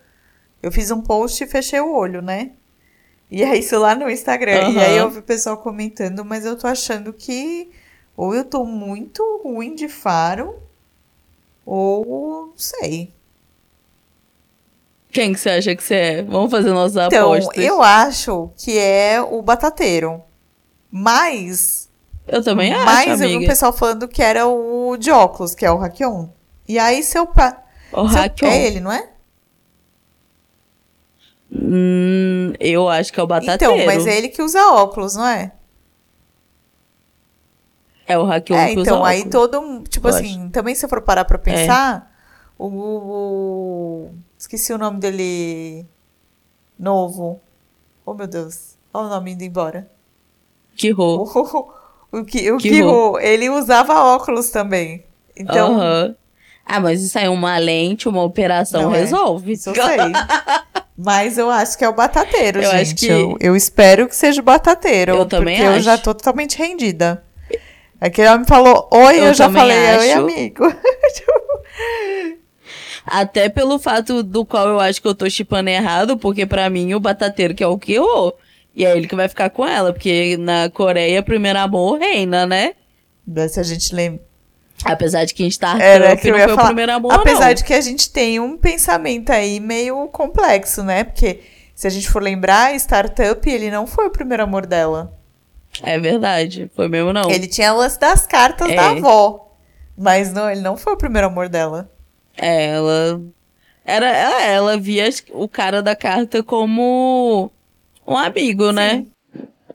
[0.61, 2.51] Eu fiz um post e fechei o olho, né?
[3.31, 4.67] E é isso lá no Instagram.
[4.67, 4.73] Uhum.
[4.73, 7.71] E aí eu vi o pessoal comentando, mas eu tô achando que
[8.15, 10.61] ou eu tô muito ruim de faro,
[11.65, 13.11] ou não sei.
[15.11, 16.21] Quem que você acha que você é?
[16.23, 17.63] Vamos fazer nossas então, apostas.
[17.63, 20.21] Eu acho que é o batateiro.
[20.91, 21.89] Mas.
[22.27, 22.85] Eu também acho.
[22.85, 26.29] Mas eu vi um pessoal falando que era o de óculos, que é o Rakion.
[26.67, 27.55] E aí seu pai.
[27.91, 28.47] O seu...
[28.47, 29.09] É ele, não é?
[31.51, 33.73] Hum, eu acho que é o batateiro.
[33.75, 35.51] Então, mas é ele que usa óculos, não é?
[38.07, 39.09] É o Rakion é, que usa então, óculos.
[39.09, 39.83] aí todo.
[39.83, 40.49] Tipo eu assim, acho.
[40.49, 42.11] também se for parar pra pensar,
[42.59, 42.63] é.
[42.63, 45.85] o, o, Esqueci o nome dele.
[46.77, 47.39] Novo.
[48.05, 48.75] Oh, meu Deus.
[48.93, 49.89] Olha o nome indo embora.
[50.75, 51.25] Kiro.
[52.13, 55.03] O, o, o, Kiro, ele usava óculos também.
[55.35, 55.75] Então.
[55.75, 56.15] Uh -huh.
[56.63, 58.99] Ah, mas isso aí, uma lente, uma operação Não é.
[58.99, 59.49] resolve.
[59.49, 59.53] É.
[59.53, 59.97] Isso eu sei.
[60.95, 62.81] Mas eu acho que é o batateiro, eu gente.
[62.81, 63.07] Acho que...
[63.07, 65.13] eu, eu espero que seja o batateiro.
[65.13, 65.79] Eu também porque acho.
[65.79, 67.23] eu já tô totalmente rendida.
[67.99, 69.99] Aquele homem falou oi, eu, eu já falei acho.
[70.01, 70.63] oi, amigo.
[73.05, 76.93] Até pelo fato do qual eu acho que eu tô chipando errado, porque para mim
[76.93, 78.33] o batateiro que é o Kyo,
[78.75, 82.73] e é ele que vai ficar com ela, porque na Coreia, primeiro amor reina, né?
[83.49, 84.21] Se a gente lembra
[84.83, 87.53] Apesar de que Star Era, que não foi falar, o primeiro amor, Apesar não.
[87.53, 91.03] de que a gente tem um pensamento aí meio complexo, né?
[91.03, 91.41] Porque
[91.73, 95.17] se a gente for lembrar, Startup, ele não foi o primeiro amor dela.
[95.81, 97.29] É verdade, foi mesmo não.
[97.29, 98.75] Ele tinha lance das cartas é.
[98.75, 99.51] da avó.
[99.97, 101.89] Mas não, ele não foi o primeiro amor dela.
[102.37, 103.21] É, ela.
[103.85, 107.51] Era, ela, ela via o cara da carta como
[108.07, 108.89] um amigo, né?
[108.91, 108.97] Sim.
[108.97, 109.05] né?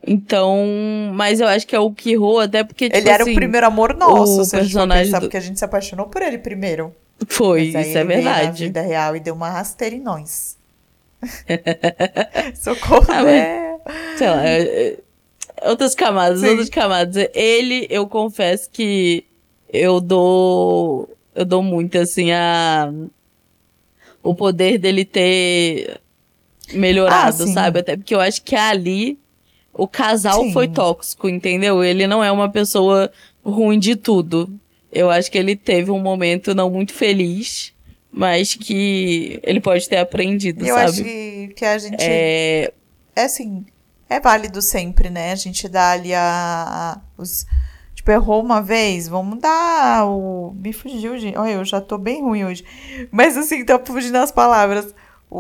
[0.07, 0.65] Então,
[1.15, 3.67] mas eu acho que é o Kiro, até porque, tipo Ele era assim, o primeiro
[3.67, 6.23] amor nosso, o se a gente personagem pensar, do- porque a gente se apaixonou por
[6.23, 6.95] ele primeiro.
[7.27, 8.65] Foi, Mas isso é ele veio na verdade.
[8.65, 10.57] vida real e deu uma rasteira em nós.
[12.55, 13.77] Socorro, Ah, né?
[14.17, 14.63] Sei lá, é-
[15.63, 16.49] é- outras camadas, Sim.
[16.51, 17.29] outras camadas.
[17.35, 19.25] Ele, eu confesso que
[19.73, 22.91] eu dou, eu dou muito, assim, a,
[24.23, 26.01] o poder dele ter
[26.73, 27.81] melhorado, Ah, sabe?
[27.81, 29.19] Até porque eu acho que ali
[29.73, 30.53] o casal Sim.
[30.53, 31.83] foi tóxico, entendeu?
[31.85, 33.11] Ele não é uma pessoa
[33.45, 34.49] ruim de tudo.
[34.91, 37.73] Eu acho que ele teve um momento não muito feliz,
[38.11, 40.89] mas que ele pode ter aprendido, Eu sabe?
[40.91, 41.97] acho que, que a gente.
[42.01, 42.73] É,
[43.15, 43.65] É assim,
[44.09, 45.33] é válido sempre, né?
[45.33, 46.23] A gente dá ali a,
[46.97, 47.47] a- os.
[47.95, 50.55] Tipo, errou uma vez, vamos dar o.
[50.59, 51.37] Me fugiu, gente.
[51.37, 52.65] Olha, eu já tô bem ruim hoje.
[53.11, 54.95] Mas assim, tá fugindo as palavras.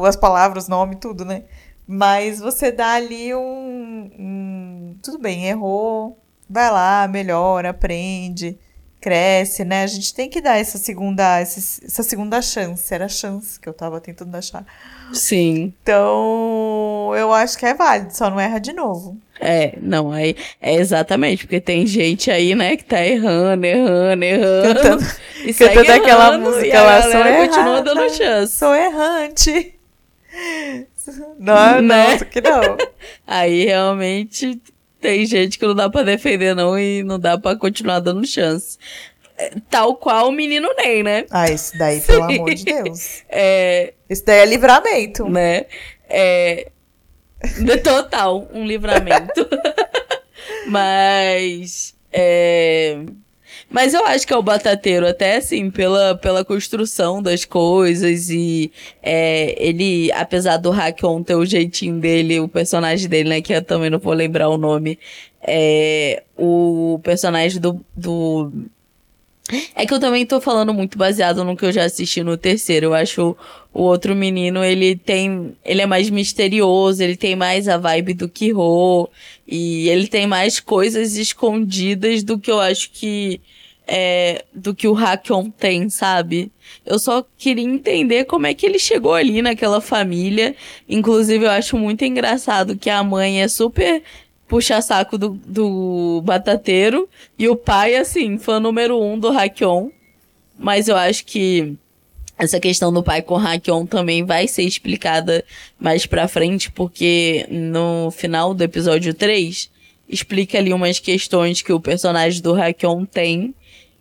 [0.05, 1.45] As palavras, nome, tudo, né?
[1.87, 4.11] Mas você dá ali um.
[4.19, 6.19] um- Tudo bem, errou.
[6.51, 8.59] Vai lá, melhora, aprende,
[9.01, 9.83] cresce, né?
[9.85, 12.93] A gente tem que dar essa segunda, essa segunda chance.
[12.93, 14.65] Era a chance que eu tava tentando achar.
[15.13, 15.73] sim.
[15.83, 19.17] Então, eu acho que é válido, só não erra de novo.
[19.41, 24.75] É, não, aí é exatamente, porque tem gente aí, né, que tá errando, errando, errando.
[24.75, 25.05] Cantando-
[25.47, 27.83] e cantando segue aquela errando, música lá, sou continua errada.
[27.95, 28.53] dando chance.
[28.57, 29.78] Sou errante.
[31.39, 32.17] Não, Né?
[32.17, 32.77] não, que não.
[33.27, 34.61] Aí realmente
[35.01, 38.77] tem gente que não dá pra defender, não, e não dá pra continuar dando chance.
[39.39, 41.25] É, Tal qual o menino Ney, né?
[41.31, 43.23] Ah, esse daí, pelo amor de Deus.
[43.29, 45.29] É, Esse daí é livramento.
[45.31, 45.65] né?
[46.11, 46.71] É,
[47.83, 49.49] total, um livramento.
[50.67, 51.95] Mas.
[52.13, 52.99] É,
[53.71, 58.73] mas eu acho que é o batateiro, até assim, pela, pela construção das coisas e
[59.03, 63.63] é, ele, apesar do Hakon ter o jeitinho dele, o personagem dele, né, que eu
[63.63, 64.99] também não vou lembrar o nome,
[65.43, 68.51] é, o personagem do, do
[69.75, 72.87] é que eu também tô falando muito baseado no que eu já assisti no terceiro.
[72.87, 73.37] Eu acho
[73.73, 75.57] o outro menino, ele tem.
[75.65, 79.09] Ele é mais misterioso, ele tem mais a vibe do Kiro.
[79.47, 83.41] E ele tem mais coisas escondidas do que eu acho que.
[83.91, 86.53] É, do que o Hakon tem, sabe?
[86.85, 90.55] Eu só queria entender como é que ele chegou ali naquela família.
[90.87, 94.03] Inclusive, eu acho muito engraçado que a mãe é super
[94.49, 97.09] puxa-saco do, do batateiro.
[97.39, 99.93] E o pai, assim, fã número um do Hakon.
[100.59, 101.77] Mas eu acho que
[102.37, 105.45] essa questão do pai com o Hakon também vai ser explicada
[105.79, 109.71] mais pra frente, porque no final do episódio 3
[110.09, 113.55] explica ali umas questões que o personagem do Hakon tem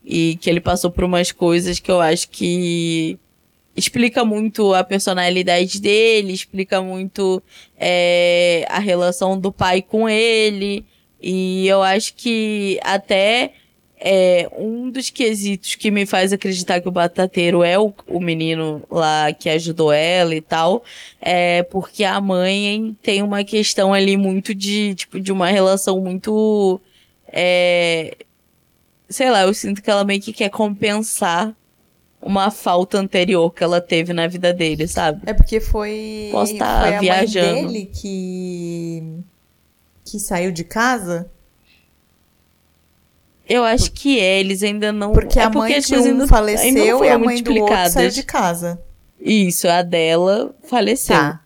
[0.05, 3.19] e que ele passou por umas coisas que eu acho que
[3.77, 7.41] explica muito a personalidade dele, explica muito
[7.77, 10.83] é, a relação do pai com ele.
[11.21, 13.53] E eu acho que até
[13.99, 18.83] é, um dos quesitos que me faz acreditar que o batateiro é o, o menino
[18.89, 20.83] lá que ajudou ela e tal,
[21.21, 26.81] é porque a mãe tem uma questão ali muito de, tipo, de uma relação muito.
[27.31, 28.17] É,
[29.09, 31.55] sei lá, eu sinto que ela meio que quer compensar
[32.27, 35.21] uma falta anterior que ela teve na vida dele, sabe?
[35.25, 37.53] É porque foi, Posso tá foi a viajando.
[37.53, 39.03] mãe dele que,
[40.05, 41.29] que saiu de casa.
[43.49, 45.13] Eu acho que é, eles ainda não.
[45.13, 47.59] Porque é a mãe as de um ainda- ainda não faleceu e a muito mãe
[47.59, 48.81] do outro saiu de casa.
[49.19, 51.15] Isso, a dela faleceu.
[51.15, 51.41] Tá.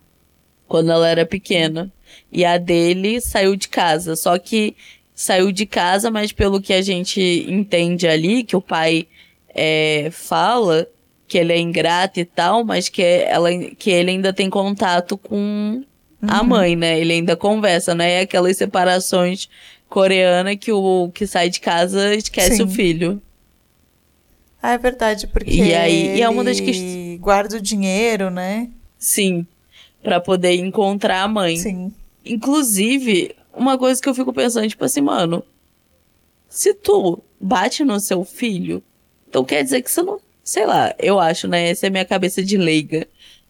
[0.67, 1.91] quando ela era pequena.
[2.31, 4.15] E a dele saiu de casa.
[4.15, 4.75] Só que
[5.13, 9.05] saiu de casa, mas pelo que a gente entende ali, que o pai
[9.53, 10.87] é, fala
[11.27, 15.83] que ele é ingrato e tal, mas que, ela, que ele ainda tem contato com
[16.27, 16.47] a Uhum.
[16.47, 16.99] mãe, né?
[16.99, 18.11] Ele ainda conversa, né?
[18.11, 19.47] É aquelas separações
[19.89, 22.63] coreanas que o que sai de casa esquece Sim.
[22.63, 23.21] o filho.
[24.61, 28.69] Ah, é verdade, porque E aí- e é uma das questões- guarda o dinheiro, né?
[28.99, 29.45] Sim.
[30.03, 31.57] Pra poder encontrar a mãe.
[31.57, 31.91] Sim.
[32.23, 35.43] Inclusive, uma coisa que eu fico pensando, tipo assim, mano,
[36.47, 38.83] se tu bate no seu filho,
[39.31, 40.19] então quer dizer que você não.
[40.43, 41.69] Sei lá, eu acho, né?
[41.69, 43.07] Essa é a minha cabeça de leiga.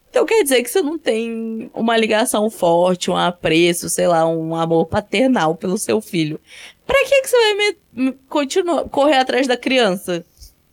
[0.08, 4.54] Então quer dizer que você não tem uma ligação forte, um apreço, sei lá, um
[4.54, 6.38] amor paternal pelo seu filho.
[6.86, 10.24] Pra que, que você vai me, me- continuar, correr atrás da criança?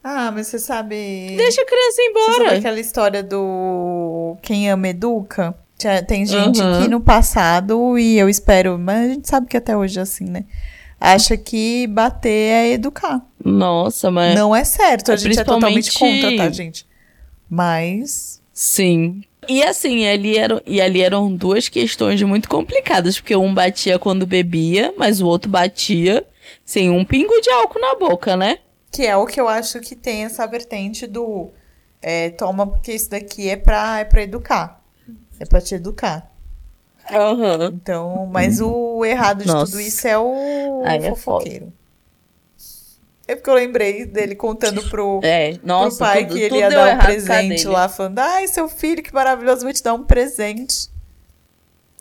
[0.03, 0.95] Ah, mas você sabe.
[1.37, 2.57] Deixa a criança ir Você sabe embora.
[2.57, 5.55] aquela história do quem ama educa?
[6.07, 6.81] Tem gente Uhum.
[6.81, 10.25] que no passado, e eu espero, mas a gente sabe que até hoje é assim,
[10.25, 10.43] né?
[10.99, 13.25] Acha que bater é educar.
[13.43, 14.35] Nossa, mas.
[14.35, 16.85] Não é certo, a É gente é totalmente principalmente- contra, tá, gente?
[17.49, 18.41] Mas.
[18.53, 19.23] Sim.
[19.47, 24.27] E assim, ali eram, e ali eram duas questões muito complicadas, porque um batia quando
[24.27, 26.25] bebia, mas o outro batia
[26.65, 28.59] sem um pingo de álcool na boca, né?
[28.91, 31.49] Que é o que eu acho que tem essa vertente do
[32.01, 34.83] é, toma porque isso daqui é pra, é pra educar.
[35.39, 36.28] É pra te educar.
[37.11, 37.65] Uhum.
[37.67, 39.71] Então, mas o errado de Nossa.
[39.71, 41.73] tudo isso é o Ai, é fofoqueiro.
[43.27, 46.57] É, é porque eu lembrei dele contando pro, é, nossa, pro pai tudo, que ele
[46.57, 50.03] ia dar um presente lá, falando: Ai, seu filho, que maravilhoso, vou te dar um
[50.03, 50.89] presente.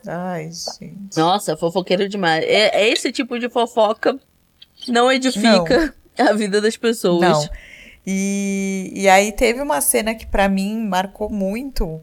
[0.06, 0.50] Ai,
[0.80, 1.16] gente.
[1.16, 2.44] Nossa, fofoqueiro demais.
[2.44, 4.18] É, é esse tipo de fofoca
[4.86, 6.26] não edifica não.
[6.28, 7.20] a vida das pessoas.
[7.20, 7.48] Não.
[8.06, 12.00] E, e aí teve uma cena que para mim marcou muito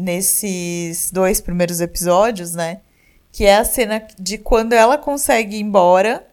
[0.00, 2.80] nesses dois primeiros episódios, né?
[3.32, 6.26] Que é a cena de quando ela consegue ir embora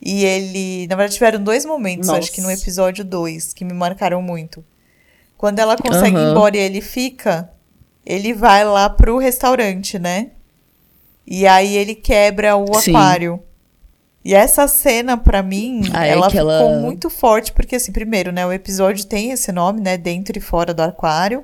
[0.00, 0.86] e ele.
[0.86, 2.20] Na verdade, tiveram dois momentos, Nossa.
[2.20, 4.64] acho que no episódio 2, que me marcaram muito.
[5.36, 6.28] Quando ela consegue uhum.
[6.28, 7.50] ir embora e ele fica,
[8.04, 10.30] ele vai lá pro restaurante, né?
[11.26, 12.90] E aí ele quebra o Sim.
[12.90, 13.42] aquário.
[14.22, 16.80] E essa cena, para mim, ah, ela é ficou ela...
[16.80, 20.74] muito forte, porque, assim, primeiro, né, o episódio tem esse nome, né, dentro e fora
[20.74, 21.42] do aquário.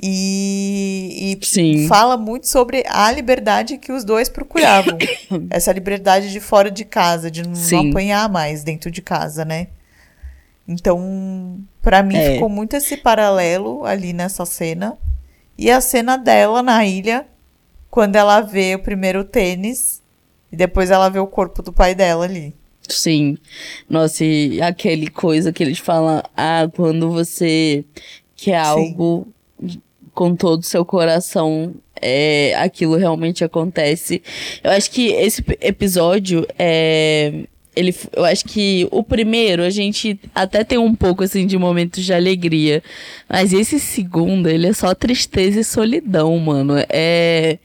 [0.00, 4.96] E, e fala muito sobre a liberdade que os dois procuravam.
[5.50, 9.68] Essa liberdade de fora de casa, de não, não apanhar mais dentro de casa, né?
[10.68, 12.34] Então, para mim, é.
[12.34, 14.96] ficou muito esse paralelo ali nessa cena.
[15.56, 17.26] E a cena dela na ilha,
[17.90, 20.00] quando ela vê o primeiro tênis
[20.52, 22.54] e depois ela vê o corpo do pai dela ali.
[22.88, 23.36] Sim.
[23.88, 27.84] Nossa, e aquele coisa que eles falam, ah, quando você
[28.36, 28.70] quer Sim.
[28.70, 29.26] algo
[30.18, 34.20] com todo o seu coração, é, aquilo realmente acontece.
[34.64, 37.44] Eu acho que esse episódio é.
[37.76, 42.04] Ele, eu acho que o primeiro a gente até tem um pouco assim de momentos
[42.04, 42.82] de alegria,
[43.28, 46.74] mas esse segundo ele é só tristeza e solidão, mano.
[46.88, 47.58] É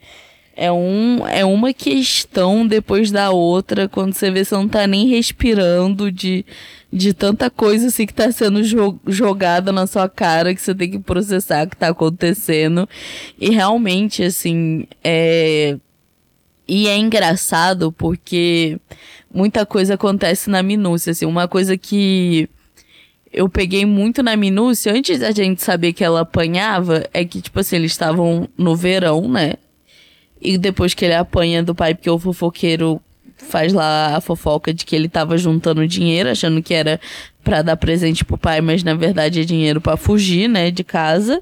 [0.56, 5.08] é, um, é uma questão depois da outra, quando você vê você não tá nem
[5.08, 6.44] respirando de,
[6.92, 10.90] de tanta coisa assim que tá sendo jo jogada na sua cara que você tem
[10.90, 12.88] que processar o que tá acontecendo.
[13.40, 15.76] E realmente, assim, é.
[16.66, 18.78] E é engraçado porque
[19.32, 22.48] muita coisa acontece na minúcia, assim, uma coisa que
[23.30, 27.58] eu peguei muito na minúcia, antes da gente saber que ela apanhava, é que, tipo
[27.58, 29.54] assim, eles estavam no verão, né?
[30.44, 33.00] E depois que ele apanha do pai, porque o fofoqueiro
[33.36, 37.00] faz lá a fofoca de que ele tava juntando dinheiro, achando que era
[37.42, 41.40] para dar presente pro pai, mas na verdade é dinheiro para fugir, né, de casa.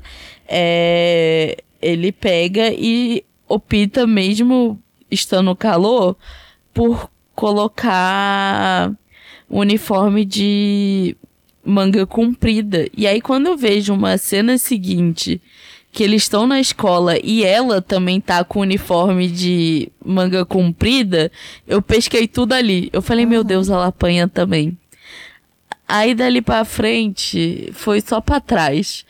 [0.48, 4.80] É, ele pega e opta mesmo
[5.10, 6.16] estando calor
[6.72, 8.90] por colocar
[9.50, 11.16] um uniforme de
[11.64, 12.88] manga comprida.
[12.96, 15.40] E aí quando eu vejo uma cena seguinte
[15.92, 21.30] que eles estão na escola e ela também tá com uniforme de manga comprida,
[21.68, 22.88] eu pesquei tudo ali.
[22.94, 24.76] Eu falei, meu Deus, ela apanha também.
[25.86, 29.04] Aí dali pra frente, foi só pra trás.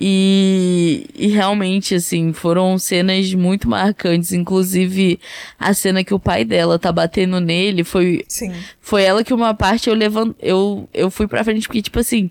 [0.00, 4.32] E, e realmente, assim, foram cenas muito marcantes.
[4.32, 5.18] Inclusive,
[5.58, 8.24] a cena que o pai dela tá batendo nele foi.
[8.28, 8.54] Sim.
[8.80, 12.30] Foi ela que uma parte eu levant, eu, eu fui pra frente, porque, tipo assim,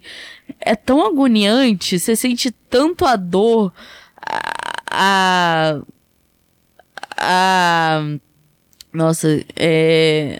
[0.62, 3.74] é tão agoniante, você sente tanto a dor,
[4.90, 5.82] a.
[5.82, 5.82] a,
[7.20, 8.04] a
[8.94, 10.40] nossa, é.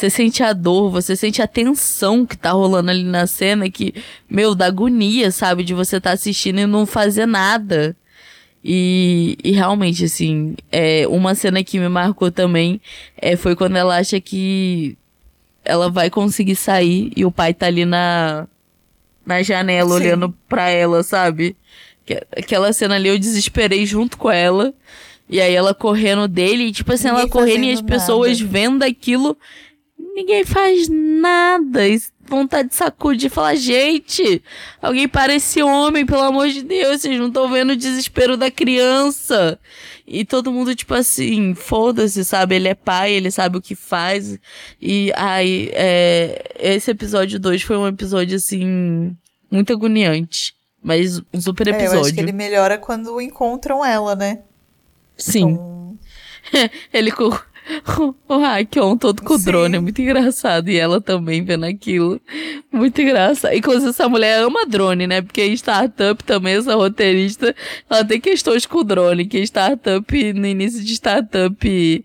[0.00, 3.92] Você sente a dor, você sente a tensão que tá rolando ali na cena, que,
[4.30, 5.62] meu, da agonia, sabe?
[5.62, 7.94] De você tá assistindo e não fazer nada.
[8.64, 12.80] E, e realmente, assim, é, uma cena que me marcou também
[13.14, 14.96] é, foi quando ela acha que
[15.62, 18.48] ela vai conseguir sair e o pai tá ali na,
[19.26, 19.96] na janela Sim.
[19.96, 21.54] olhando pra ela, sabe?
[22.34, 24.72] Aquela cena ali eu desesperei junto com ela.
[25.28, 28.50] E aí ela correndo dele, e tipo assim, Ninguém ela correndo e as pessoas nada.
[28.50, 29.36] vendo aquilo
[30.20, 31.80] ninguém faz nada.
[32.26, 34.42] Vontade de sacudir e falar, gente,
[34.80, 38.50] alguém para esse homem, pelo amor de Deus, vocês não estão vendo o desespero da
[38.50, 39.58] criança.
[40.06, 42.56] E todo mundo, tipo assim, foda-se, sabe?
[42.56, 44.38] Ele é pai, ele sabe o que faz.
[44.80, 49.16] E, ai, é, esse episódio 2 foi um episódio, assim,
[49.50, 50.54] muito agoniante.
[50.82, 51.94] Mas um super episódio.
[51.94, 54.40] É, eu acho que ele melhora quando encontram ela, né?
[55.16, 55.50] Sim.
[55.50, 55.98] Então...
[56.92, 57.12] ele
[58.28, 60.68] o Raikon todo com o drone, é muito engraçado.
[60.70, 62.20] E ela também vendo aquilo.
[62.72, 63.54] Muito engraçado.
[63.54, 65.22] Inclusive, essa mulher ama drone, né?
[65.22, 67.54] Porque em startup também, essa roteirista,
[67.88, 69.26] ela tem questões com o drone.
[69.26, 72.04] Que startup, no início de startup,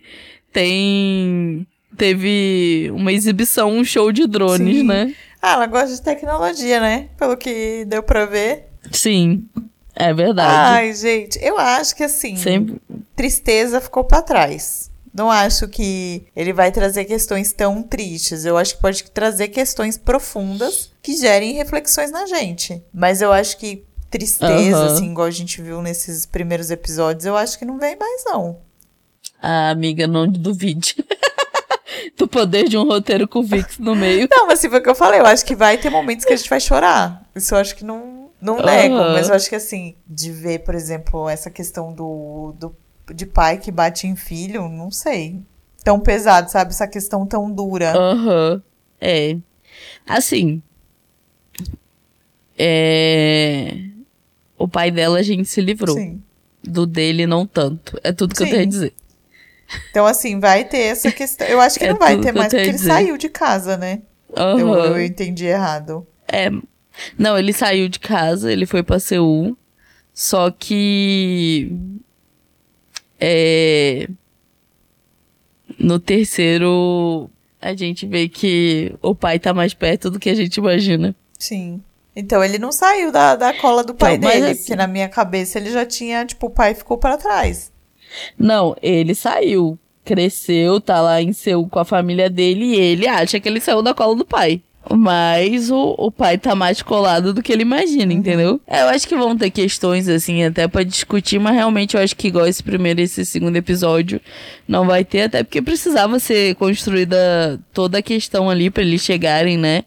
[0.52, 1.68] tem.
[1.98, 4.84] Teve uma exibição, um show de drones, Sim.
[4.84, 5.16] né?
[5.42, 7.08] Ah, ela gosta de tecnologia, né?
[7.18, 8.66] Pelo que deu pra ver.
[8.92, 9.46] Sim.
[9.96, 10.54] É verdade.
[10.54, 12.82] Ai, gente, eu acho que assim, Sempre.
[13.16, 14.92] tristeza ficou pra trás.
[15.16, 18.44] Não acho que ele vai trazer questões tão tristes.
[18.44, 22.84] Eu acho que pode trazer questões profundas que gerem reflexões na gente.
[22.94, 24.94] Mas eu acho que tristeza, Aham.
[24.94, 28.58] assim, igual a gente viu nesses primeiros episódios, eu acho que não vem mais, não.
[29.42, 30.98] Ah, amiga, não duvide.
[32.18, 34.28] do poder de um roteiro com Vix no meio.
[34.30, 35.22] Não, mas assim, foi o que eu falei.
[35.22, 37.24] Eu acho que vai ter momentos que a gente vai chorar.
[37.34, 38.96] Isso eu acho que não, não nego.
[38.96, 42.76] Mas eu acho que, assim, de ver, por exemplo, essa questão do, do
[43.14, 45.42] de pai que bate em filho, não sei.
[45.84, 46.72] Tão pesado, sabe?
[46.72, 47.94] Essa questão tão dura.
[47.96, 48.62] Aham.
[49.00, 49.38] É.
[50.08, 50.62] Assim.
[52.58, 53.74] É.
[54.58, 55.96] O pai dela a gente se livrou.
[55.96, 56.22] Sim.
[56.64, 58.00] Do dele, não tanto.
[58.04, 58.54] É tudo que eu Sim.
[58.54, 58.94] tenho a dizer.
[59.90, 61.46] Então, assim, vai ter essa questão.
[61.48, 64.02] Eu acho que É não vai ter eu mais, porque ele saiu de casa, né?
[64.36, 64.60] Aham.
[64.60, 66.08] Eu, eu entendi errado.
[66.28, 66.50] É.
[67.18, 69.56] Não, ele saiu de casa, ele foi pra Seul.
[70.14, 71.72] Só que.
[73.20, 74.08] É.
[75.80, 77.30] No terceiro,
[77.62, 81.16] a gente vê que o pai tá mais perto do que a gente imagina.
[81.40, 81.82] Sim.
[82.16, 85.10] Então ele não saiu da, da cola do pai Então, dele, assim- porque na minha
[85.10, 87.72] cabeça ele já tinha, tipo, o pai ficou pra trás.
[88.38, 89.78] Não, ele saiu.
[90.06, 93.82] Cresceu, tá lá em Seul com a família dele e ele acha que ele saiu
[93.82, 94.62] da cola do pai.
[94.94, 98.62] Mas o, o pai tá mais colado do que ele imagina, entendeu?
[98.68, 102.16] É, eu acho que vão ter questões, assim, até pra discutir, mas realmente eu acho
[102.16, 104.22] que igual esse primeiro e esse segundo episódio
[104.68, 109.58] não vai ter, até porque precisava ser construída toda a questão ali pra eles chegarem,
[109.58, 109.84] né?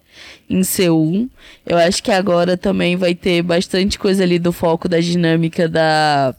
[0.51, 1.28] Em Seul.
[1.64, 6.34] Eu acho que agora também vai ter bastante coisa ali do foco da dinâmica da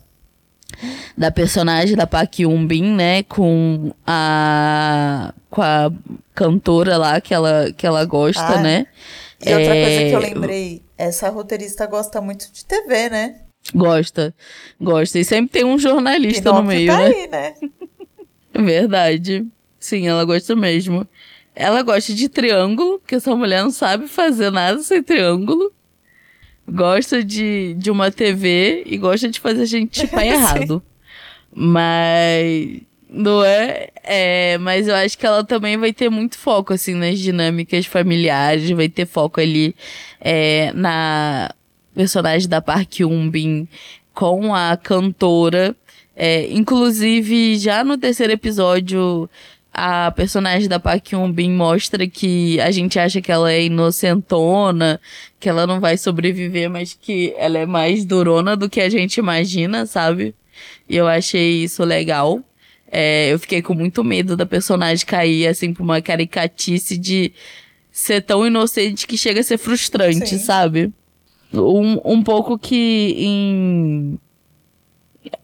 [1.18, 5.92] da personagem da Park Yoon Bin, né, com a com a
[6.34, 8.88] cantora lá que ela que ela gosta, Ah, né?
[9.46, 13.36] E outra coisa que eu É, lembrei, essa roteirista gosta muito de TV, né?
[13.74, 14.34] Gosta.
[14.80, 17.06] Gosta e sempre tem um jornalista no meio, tá né?
[17.06, 17.54] aí, né?
[18.54, 19.46] Verdade.
[19.80, 21.08] Sim, ela gosta mesmo.
[21.56, 25.72] Ela gosta de triângulo, porque essa mulher não sabe fazer nada sem triângulo.
[26.72, 30.30] Gosta de, de uma TV e gosta de fazer a gente chipar Sim.
[30.30, 30.84] errado.
[31.54, 32.82] Mas.
[33.12, 33.90] Não é?
[34.04, 38.70] É, mas eu acho que ela também vai ter muito foco, assim, nas dinâmicas familiares,
[38.70, 39.76] vai ter foco ali
[40.22, 41.52] é, na
[41.96, 43.68] personagem da Park Yoon-bin
[44.14, 45.76] com a cantora.
[46.16, 49.30] É, inclusive, já no terceiro episódio,
[49.82, 55.00] a personagem da Park Yoon-bin mostra que a gente acha que ela é inocentona,
[55.40, 59.20] que ela não vai sobreviver, mas que ela é mais durona do que a gente
[59.20, 60.36] imagina, sabe?
[60.90, 62.44] E eu achei isso legal.
[62.92, 67.32] É, eu fiquei com muito medo da personagem cair, assim, pra uma caricatice de
[67.90, 70.40] ser tão inocente que chega a ser frustrante, Sim.
[70.40, 70.92] sabe?
[71.54, 74.20] Um, um pouco que em,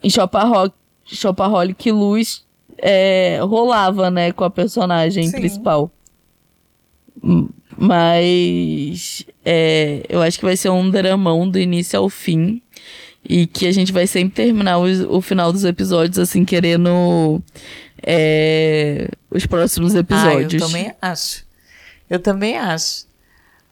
[0.03, 2.44] em Shopaholic Luz
[2.77, 5.31] é, rolava, né, com a personagem Sim.
[5.39, 5.91] principal.
[7.77, 12.61] Mas é, eu acho que vai ser um dramão do início ao fim.
[13.27, 17.41] E que a gente vai sempre terminar os- o, final dos episódios, assim, querendo
[18.05, 20.61] é, os próximos Ah, episódios.
[20.61, 21.43] eu também acho.
[22.07, 23.07] Eu também acho.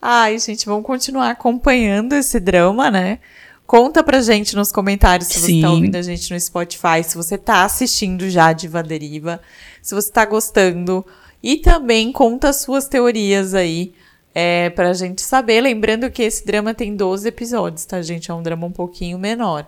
[0.01, 3.20] Ai, gente, vamos continuar acompanhando esse drama, né?
[3.66, 5.61] Conta pra gente nos comentários se você Sim.
[5.61, 9.41] tá ouvindo a gente no Spotify, se você tá assistindo já a Diva Deriva,
[9.82, 11.05] se você tá gostando.
[11.41, 13.93] E também conta as suas teorias aí,
[14.34, 15.59] é, pra gente saber.
[15.61, 18.32] Lembrando que esse drama tem 12 episódios, tá, gente?
[18.32, 19.68] É um drama um pouquinho menor.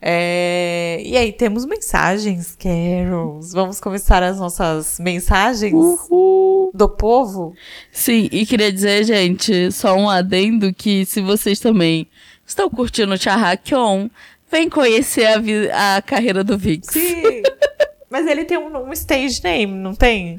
[0.00, 3.52] É, E aí, temos mensagens, Carols.
[3.52, 6.70] Vamos começar as nossas mensagens Uhul.
[6.74, 7.54] do povo?
[7.92, 12.08] Sim, e queria dizer, gente, só um adendo que se vocês também
[12.52, 14.08] estão curtindo o Charrakion,
[14.50, 16.88] vem conhecer a, a carreira do Vix.
[16.92, 17.42] Sim.
[18.08, 20.38] Mas ele tem um, um stage name, não tem?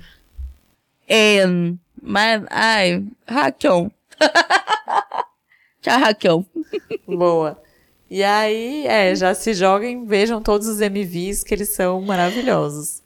[1.10, 3.90] En, mas, ai, Rakion.
[5.82, 6.46] Charrakion.
[7.08, 7.62] Boa.
[8.10, 13.03] E aí, é, já se joguem, vejam todos os MVs, que eles são maravilhosos.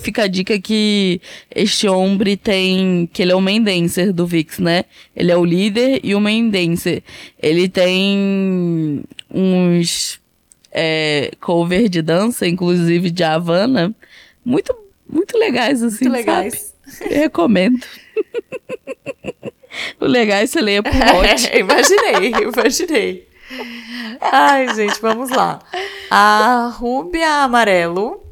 [0.00, 1.20] Fica a dica que
[1.54, 3.08] este homem tem.
[3.12, 4.84] que ele é o main dancer do Vix, né?
[5.14, 7.02] Ele é o líder e o main dancer.
[7.40, 10.20] Ele tem uns
[10.72, 13.94] é, cover de dança, inclusive de Havana,
[14.44, 14.74] muito,
[15.08, 16.08] muito legais, assim.
[16.08, 16.74] Muito legais.
[16.84, 17.14] sabe?
[17.14, 17.84] Eu recomendo.
[20.00, 21.50] o legal é você ler por hot.
[21.50, 23.28] É, imaginei, imaginei.
[24.20, 25.60] Ai, gente, vamos lá.
[26.10, 28.22] A Rúbia Amarelo,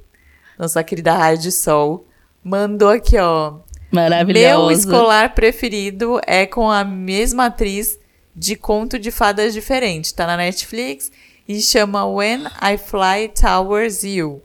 [0.60, 2.06] nossa querida Rádio Sol,
[2.44, 3.52] mandou aqui, ó.
[3.90, 4.72] Meu Maravilhosa.
[4.78, 7.98] escolar preferido é com a mesma atriz
[8.36, 10.14] de conto de fadas diferente.
[10.14, 11.10] Tá na Netflix
[11.48, 14.42] e chama When I Fly Towards You.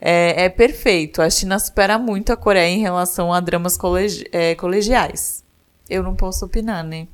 [0.00, 1.20] É, é perfeito.
[1.20, 5.44] A China supera muito a Coreia em relação a dramas colegi é, colegiais.
[5.88, 7.06] Eu não posso opinar, né?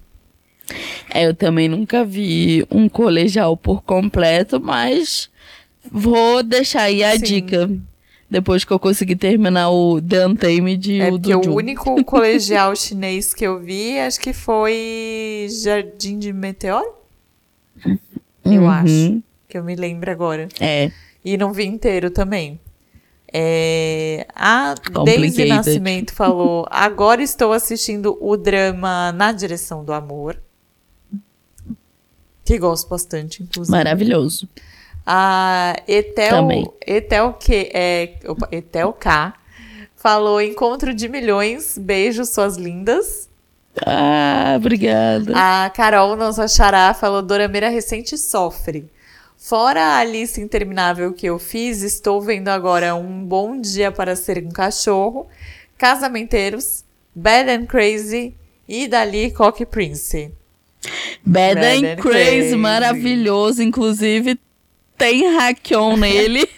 [1.13, 5.29] É, eu também nunca vi um colegial por completo, mas
[5.91, 7.25] vou deixar aí a Sim.
[7.25, 7.71] dica.
[8.31, 13.35] Depois que eu conseguir terminar o The Untamed é o do o único colegial chinês
[13.35, 16.95] que eu vi, acho que foi Jardim de Meteoro.
[18.45, 18.71] Eu uhum.
[18.71, 19.23] acho.
[19.49, 20.49] Que eu me lembro agora.
[20.59, 20.91] É.
[21.25, 22.61] E não vi inteiro também.
[23.37, 30.41] É, a Daisy Nascimento falou: agora estou assistindo o drama Na Direção do Amor.
[32.45, 33.77] Que gosto bastante, inclusive.
[33.77, 34.49] Maravilhoso.
[35.07, 36.67] A Etel, Também.
[36.87, 39.35] Etel, que, é, opa, Etel K
[40.05, 43.29] falou: Encontro de milhões, beijos, suas lindas.
[43.85, 45.33] Ah, obrigada.
[45.35, 48.91] A Carol, nossa xará, falou: Dorameira recente sofre.
[49.37, 54.43] Fora a lista interminável que eu fiz, estou vendo agora Um Bom Dia para Ser
[54.43, 55.27] um Cachorro,
[55.77, 56.85] Casamenteiros,
[57.15, 58.35] Bad and Crazy
[58.67, 60.33] e Dali Cock Prince.
[61.25, 63.63] Bad, Bad and, and crazy, crazy, maravilhoso.
[63.63, 64.39] Inclusive,
[64.97, 66.49] tem Hackion nele.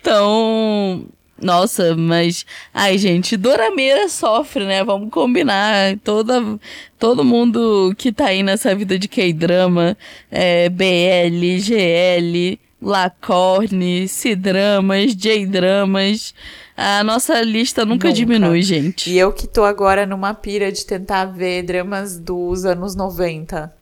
[0.00, 1.06] então,
[1.40, 2.46] nossa, mas.
[2.72, 4.82] Ai, gente, Dorameira sofre, né?
[4.82, 5.98] Vamos combinar.
[6.02, 6.58] Toda,
[6.98, 9.96] todo mundo que tá aí nessa vida de K-drama,
[10.30, 16.34] é, BL, GL, Lacorne, C-dramas, J-dramas.
[16.76, 19.10] A nossa lista nunca, nunca, diminui, gente.
[19.10, 23.74] E eu que tô agora numa pira de tentar ver dramas dos anos 90.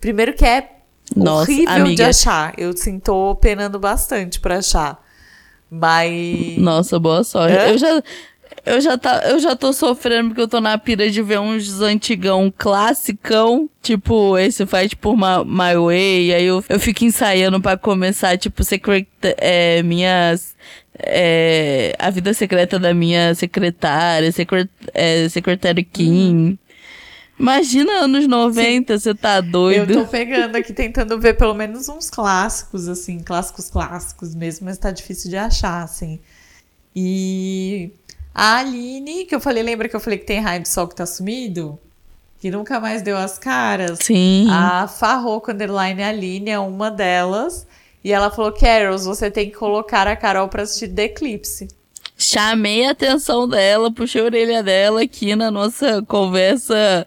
[0.00, 0.77] Primeiro que é
[1.16, 1.96] nossa, horrível amiga.
[1.96, 2.52] de achar.
[2.56, 5.02] Eu sim tô penando bastante pra achar.
[5.70, 6.58] Mas.
[6.58, 7.56] Nossa, boa sorte.
[7.56, 7.70] É?
[7.70, 8.02] Eu já.
[8.66, 11.80] Eu já, tá, eu já tô sofrendo porque eu tô na pira de ver uns
[11.80, 17.78] antigão classicão, tipo esse Fight por My, My Way, aí eu, eu fico ensaiando para
[17.78, 20.54] começar, tipo, secret, é, minhas
[20.98, 26.10] é, a vida secreta da minha secretária, secret, é, secretária Kim.
[26.34, 26.58] Uhum.
[27.38, 29.92] Imagina anos 90, você tá doido.
[29.92, 34.78] Eu tô pegando aqui, tentando ver pelo menos uns clássicos, assim, clássicos clássicos mesmo, mas
[34.78, 36.18] tá difícil de achar, assim.
[36.94, 37.92] E
[38.34, 40.96] a Aline, que eu falei, lembra que eu falei que tem raio do sol que
[40.96, 41.78] tá sumido?
[42.40, 43.98] Que nunca mais deu as caras?
[44.02, 44.46] Sim.
[44.50, 47.66] A Farroco Underline Aline é uma delas.
[48.02, 51.68] E ela falou: Carols, você tem que colocar a Carol pra assistir The Eclipse.
[52.20, 57.06] Chamei a atenção dela, puxei a orelha dela aqui na nossa conversa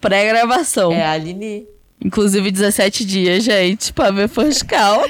[0.00, 0.92] pré-gravação.
[0.92, 1.66] É a Aline.
[2.00, 5.02] Inclusive 17 dias, gente, pra ver Foscal.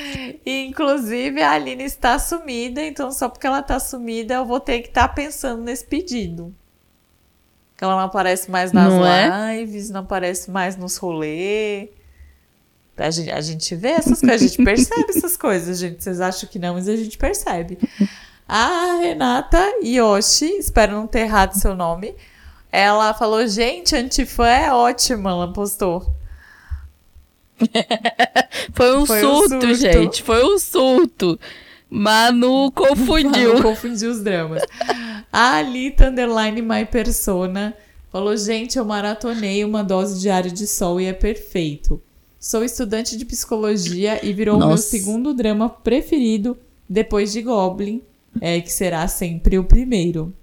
[0.44, 4.80] e, inclusive, a Aline está sumida, então só porque ela tá sumida, eu vou ter
[4.80, 6.54] que estar tá pensando nesse pedido.
[7.76, 9.58] Que ela não aparece mais nas não é?
[9.58, 9.92] lives, é?
[9.92, 11.90] não aparece mais nos rolês.
[12.96, 16.02] A gente, a gente vê essas coisas, a gente percebe essas coisas, gente.
[16.02, 17.78] Vocês acham que não, mas a gente percebe.
[18.52, 22.16] A Renata Yoshi, espero não ter errado seu nome,
[22.72, 26.12] ela falou: gente, antifã é ótima, ela postou.
[28.74, 30.22] Foi um Foi surto, um surto, gente.
[30.24, 31.38] Foi um surto.
[31.88, 33.52] Manu confundiu.
[33.52, 34.64] Manu confundiu os dramas.
[35.32, 37.72] A Alita Underline My Persona
[38.10, 42.02] falou: gente, eu maratonei uma dose diária de sol e é perfeito.
[42.36, 48.02] Sou estudante de psicologia e virou o meu segundo drama preferido depois de Goblin,
[48.40, 50.34] é, que será sempre o primeiro.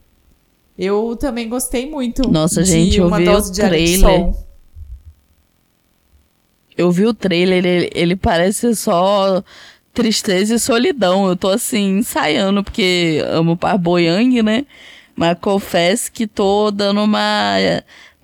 [0.77, 2.29] Eu também gostei muito.
[2.29, 4.33] Nossa, gente, eu vi o trailer.
[6.77, 9.43] Eu vi o trailer, ele, ele parece só
[9.93, 11.27] tristeza e solidão.
[11.27, 14.65] Eu tô assim, ensaiando, porque amo o Par Boyang, né?
[15.15, 17.57] Mas confesso que tô dando uma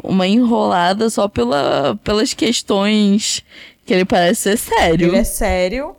[0.03, 3.41] uma enrolada só pela, pelas questões
[3.85, 5.07] que ele parece ser sério.
[5.07, 5.95] Ele é sério.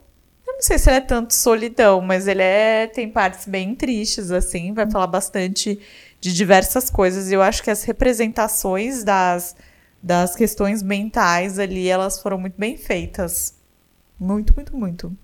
[0.55, 4.73] Não sei se ele é tanto solidão, mas ele é tem partes bem tristes assim,
[4.73, 5.79] vai falar bastante
[6.21, 7.31] de diversas coisas.
[7.31, 9.57] E eu acho que as representações das
[10.03, 13.55] das questões mentais ali, elas foram muito bem feitas.
[14.21, 15.17] Muito, muito, muito.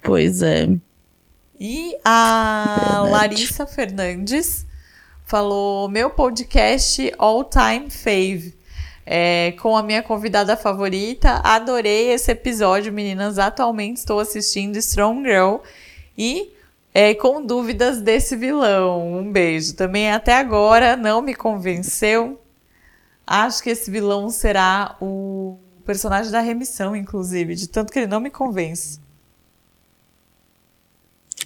[0.00, 0.68] Pois é.
[1.58, 3.10] E a Verdade.
[3.10, 4.64] Larissa Fernandes
[5.24, 8.56] falou: meu podcast all time fave.
[9.06, 11.40] É, com a minha convidada favorita.
[11.44, 13.38] Adorei esse episódio, meninas.
[13.38, 15.56] Atualmente estou assistindo Strong Girl
[16.16, 16.50] e
[16.92, 19.18] é, com dúvidas desse vilão.
[19.18, 19.74] Um beijo.
[19.74, 22.40] Também até agora não me convenceu.
[23.26, 28.20] Acho que esse vilão será o personagem da remissão, inclusive, de tanto que ele não
[28.20, 29.00] me convence.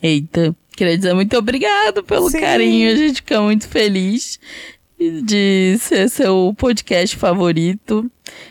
[0.02, 2.40] Eita, queria dizer muito obrigado pelo Sim.
[2.40, 4.38] carinho, a gente fica muito feliz.
[4.98, 8.10] De ser seu podcast favorito.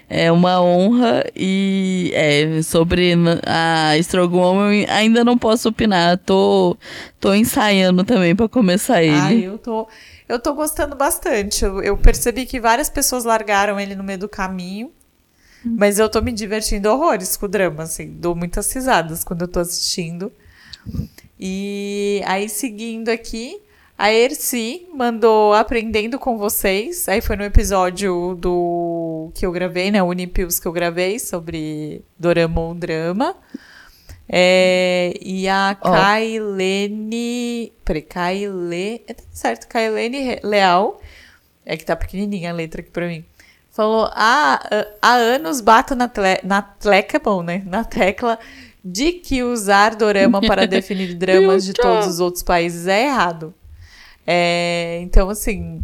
[0.09, 3.13] É uma honra e é, sobre
[3.45, 6.17] a Strong Woman ainda não posso opinar.
[6.17, 6.77] Tô,
[7.19, 9.15] tô ensaiando também para começar ele.
[9.15, 9.87] Ah, eu tô,
[10.27, 11.65] eu tô gostando bastante.
[11.65, 14.91] Eu, eu percebi que várias pessoas largaram ele no meio do caminho.
[15.63, 18.11] Mas eu tô me divertindo horrores com o drama, assim.
[18.11, 20.31] Dou muitas risadas quando eu tô assistindo.
[21.39, 23.59] E aí, seguindo aqui,
[23.97, 27.09] a Erci mandou Aprendendo com Vocês.
[27.09, 30.03] Aí foi no episódio do que eu gravei, né?
[30.03, 33.35] Unipils que eu gravei sobre Dorama ou Drama.
[34.29, 35.91] É, e a oh.
[35.91, 37.73] Kailene.
[37.83, 39.01] Peraí, Kaile.
[39.07, 41.01] É, tá certo, Kailene Leal.
[41.65, 43.25] É que tá pequenininha a letra aqui pra mim.
[43.71, 44.59] Falou: ah,
[45.01, 47.63] há anos bato na, tle, na tleca, bom, né?
[47.65, 48.37] Na tecla
[48.85, 53.53] de que usar dorama para definir dramas de todos os outros países é errado.
[54.29, 55.81] É, então, assim,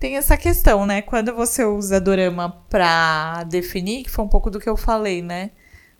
[0.00, 1.00] tem essa questão, né?
[1.00, 5.52] Quando você usa dorama pra definir, que foi um pouco do que eu falei, né?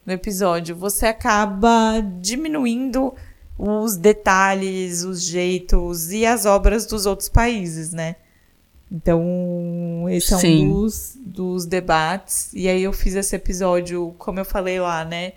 [0.05, 3.15] No episódio, você acaba diminuindo
[3.57, 8.17] os detalhes, os jeitos e as obras dos outros países, né?
[8.91, 10.67] Então, esse é Sim.
[10.67, 12.53] um dos, dos debates.
[12.55, 15.35] E aí eu fiz esse episódio, como eu falei lá, né?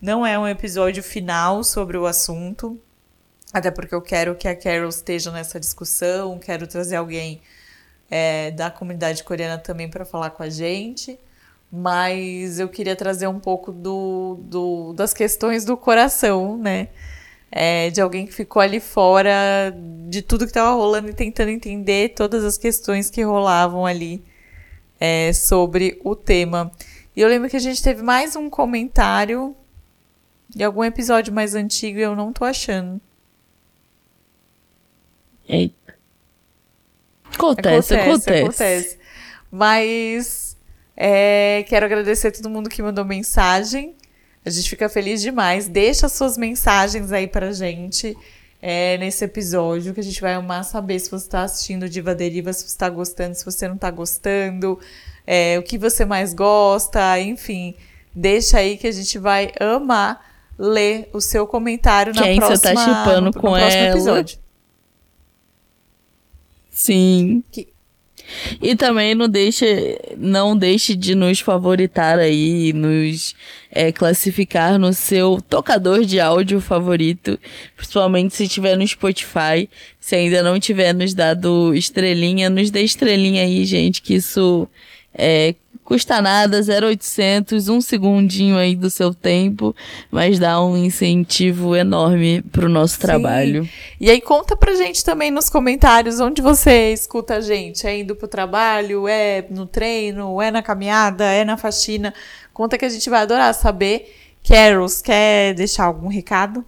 [0.00, 2.80] Não é um episódio final sobre o assunto.
[3.54, 7.40] Até porque eu quero que a Carol esteja nessa discussão, quero trazer alguém
[8.10, 11.16] é, da comunidade coreana também para falar com a gente.
[11.70, 16.88] Mas eu queria trazer um pouco do, do das questões do coração, né?
[17.50, 19.72] É, de alguém que ficou ali fora
[20.08, 24.24] de tudo que estava rolando e tentando entender todas as questões que rolavam ali
[24.98, 26.72] é, sobre o tema.
[27.14, 29.54] E eu lembro que a gente teve mais um comentário
[30.48, 33.00] de algum episódio mais antigo e eu não tô achando.
[35.48, 35.94] Eita.
[37.32, 38.30] Acontece, acontece.
[38.30, 38.42] acontece.
[38.42, 38.98] acontece.
[39.50, 40.56] Mas
[40.96, 43.94] é, quero agradecer a todo mundo que mandou mensagem.
[44.44, 45.68] A gente fica feliz demais.
[45.68, 48.16] Deixa suas mensagens aí pra gente
[48.60, 52.52] é, nesse episódio, que a gente vai amar saber se você está assistindo Diva Deriva,
[52.52, 54.78] se você está gostando, se você não está gostando,
[55.26, 57.74] é, o que você mais gosta, enfim.
[58.14, 60.24] Deixa aí que a gente vai amar
[60.58, 63.90] ler o seu comentário Quem na próxima, você tá chipando com no próximo ela?
[63.90, 64.43] episódio.
[66.74, 67.44] Sim.
[67.52, 67.68] Que...
[68.60, 73.34] E também não deixe, não deixe de nos favoritar aí, nos
[73.70, 77.38] é, classificar no seu tocador de áudio favorito,
[77.76, 79.68] principalmente se estiver no Spotify.
[80.00, 84.66] Se ainda não tiver nos dado estrelinha, nos dê estrelinha aí, gente, que isso
[85.12, 89.76] é, custa nada, 0,800, um segundinho aí do seu tempo,
[90.10, 93.00] mas dá um incentivo enorme pro nosso Sim.
[93.00, 93.68] trabalho.
[94.00, 98.16] E aí conta pra gente também nos comentários onde você escuta a gente, é indo
[98.16, 102.14] pro trabalho, é no treino, é na caminhada, é na faxina.
[102.52, 104.12] Conta que a gente vai adorar saber.
[104.42, 106.64] Carols, quer deixar algum recado?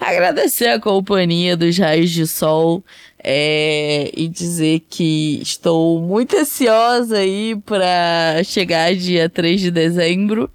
[0.00, 2.82] Agradecer a companhia dos raios de sol
[3.26, 10.50] é, e dizer que estou muito ansiosa aí para chegar dia 3 de dezembro.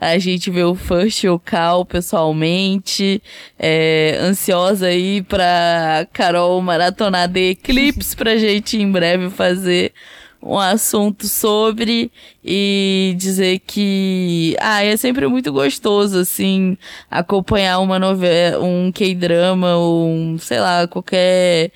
[0.00, 3.20] A gente vê o First Yocal pessoalmente.
[3.58, 9.92] É, ansiosa aí para Carol maratonar de Eclipse pra gente em breve fazer
[10.40, 12.10] um assunto sobre
[12.44, 16.76] e dizer que ah, é sempre muito gostoso assim
[17.08, 21.70] acompanhar uma novela, um K-drama ou um, sei lá, qualquer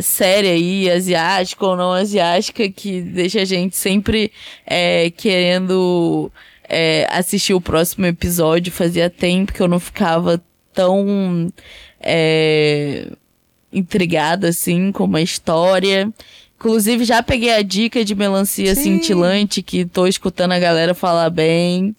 [0.00, 4.30] série aí, asiática ou não asiática, que deixa a gente sempre
[4.66, 6.30] é, querendo
[6.68, 8.72] é, assistir o próximo episódio.
[8.72, 10.42] Fazia tempo que eu não ficava
[10.72, 11.52] tão
[12.00, 13.08] é,
[13.72, 16.12] intrigada assim com uma história.
[16.56, 18.82] Inclusive, já peguei a dica de melancia Sim.
[18.82, 21.96] cintilante, que tô escutando a galera falar bem.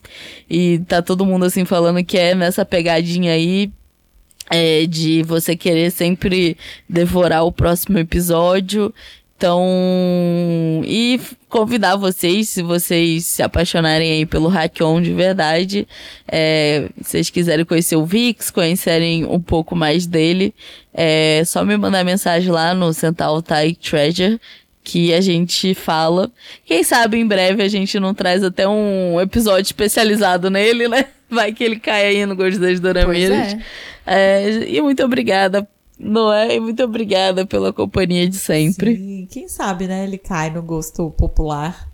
[0.48, 3.72] E tá todo mundo assim falando que é nessa pegadinha aí.
[4.54, 6.58] É, de você querer sempre
[6.90, 8.94] devorar o próximo episódio.
[9.42, 11.20] Então, e
[11.50, 15.88] convidar vocês, se vocês se apaixonarem aí pelo Hackion de verdade,
[16.28, 20.54] é, se vocês quiserem conhecer o Vix, conhecerem um pouco mais dele,
[20.94, 24.40] é só me mandar mensagem lá no Central Thai Treasure,
[24.84, 26.32] que a gente fala.
[26.66, 31.06] Quem sabe em breve a gente não traz até um episódio especializado nele, né?
[31.30, 33.54] Vai que ele cai aí no Gosto das Dorameiras.
[33.54, 33.60] É.
[34.06, 35.68] É, e muito obrigada
[36.02, 38.96] Noé, muito obrigada pela companhia de sempre.
[38.96, 40.04] Sim, quem sabe, né?
[40.04, 41.88] Ele cai no gosto popular.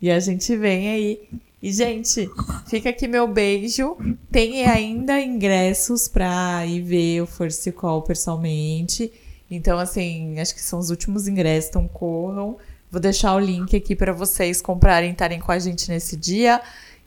[0.00, 1.20] E a gente vem aí.
[1.60, 2.28] E, gente,
[2.68, 3.96] fica aqui meu beijo.
[4.30, 9.10] Tem ainda ingressos pra ir ver o First Call pessoalmente.
[9.50, 12.56] Então, assim, acho que são os últimos ingressos, então corram.
[12.90, 16.60] Vou deixar o link aqui para vocês comprarem, estarem com a gente nesse dia.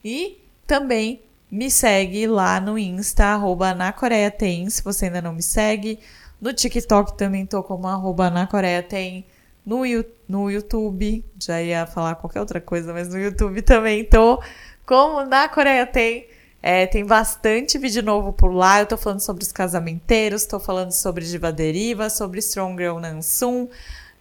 [0.03, 5.33] E também me segue lá no Insta, arroba na Coreia Tem, se você ainda não
[5.33, 5.99] me segue.
[6.39, 9.25] No TikTok também tô como arroba na Coreia Tem.
[9.63, 9.81] No,
[10.27, 14.41] no YouTube, já ia falar qualquer outra coisa, mas no YouTube também tô
[14.85, 16.27] como na Coreia Tem.
[16.63, 18.79] É, tem bastante vídeo novo por lá.
[18.81, 23.67] Eu tô falando sobre os casamenteiros, tô falando sobre Diva Deriva, sobre Strong Girl Nansum.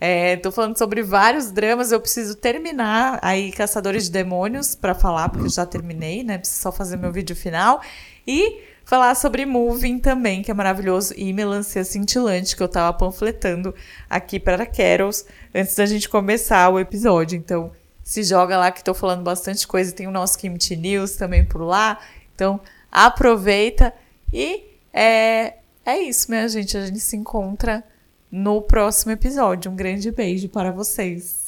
[0.01, 1.93] É, tô falando sobre vários dramas.
[1.93, 6.39] Eu preciso terminar aí Caçadores de Demônios para falar, porque eu já terminei, né?
[6.39, 7.83] Preciso só fazer meu vídeo final.
[8.27, 13.75] E falar sobre Moving também, que é maravilhoso, e Melancia Cintilante, que eu tava panfletando
[14.09, 17.37] aqui para Carols antes da gente começar o episódio.
[17.37, 17.71] Então,
[18.03, 19.93] se joga lá que tô falando bastante coisa.
[19.93, 22.01] Tem o nosso Kimchi News também por lá.
[22.41, 22.59] Então,
[22.91, 23.93] aproveita
[24.33, 24.65] e
[24.95, 26.75] é, é isso, minha gente.
[26.75, 27.85] A gente se encontra
[28.33, 29.71] no próximo episódio.
[29.71, 31.40] Um grande beijo para vocês.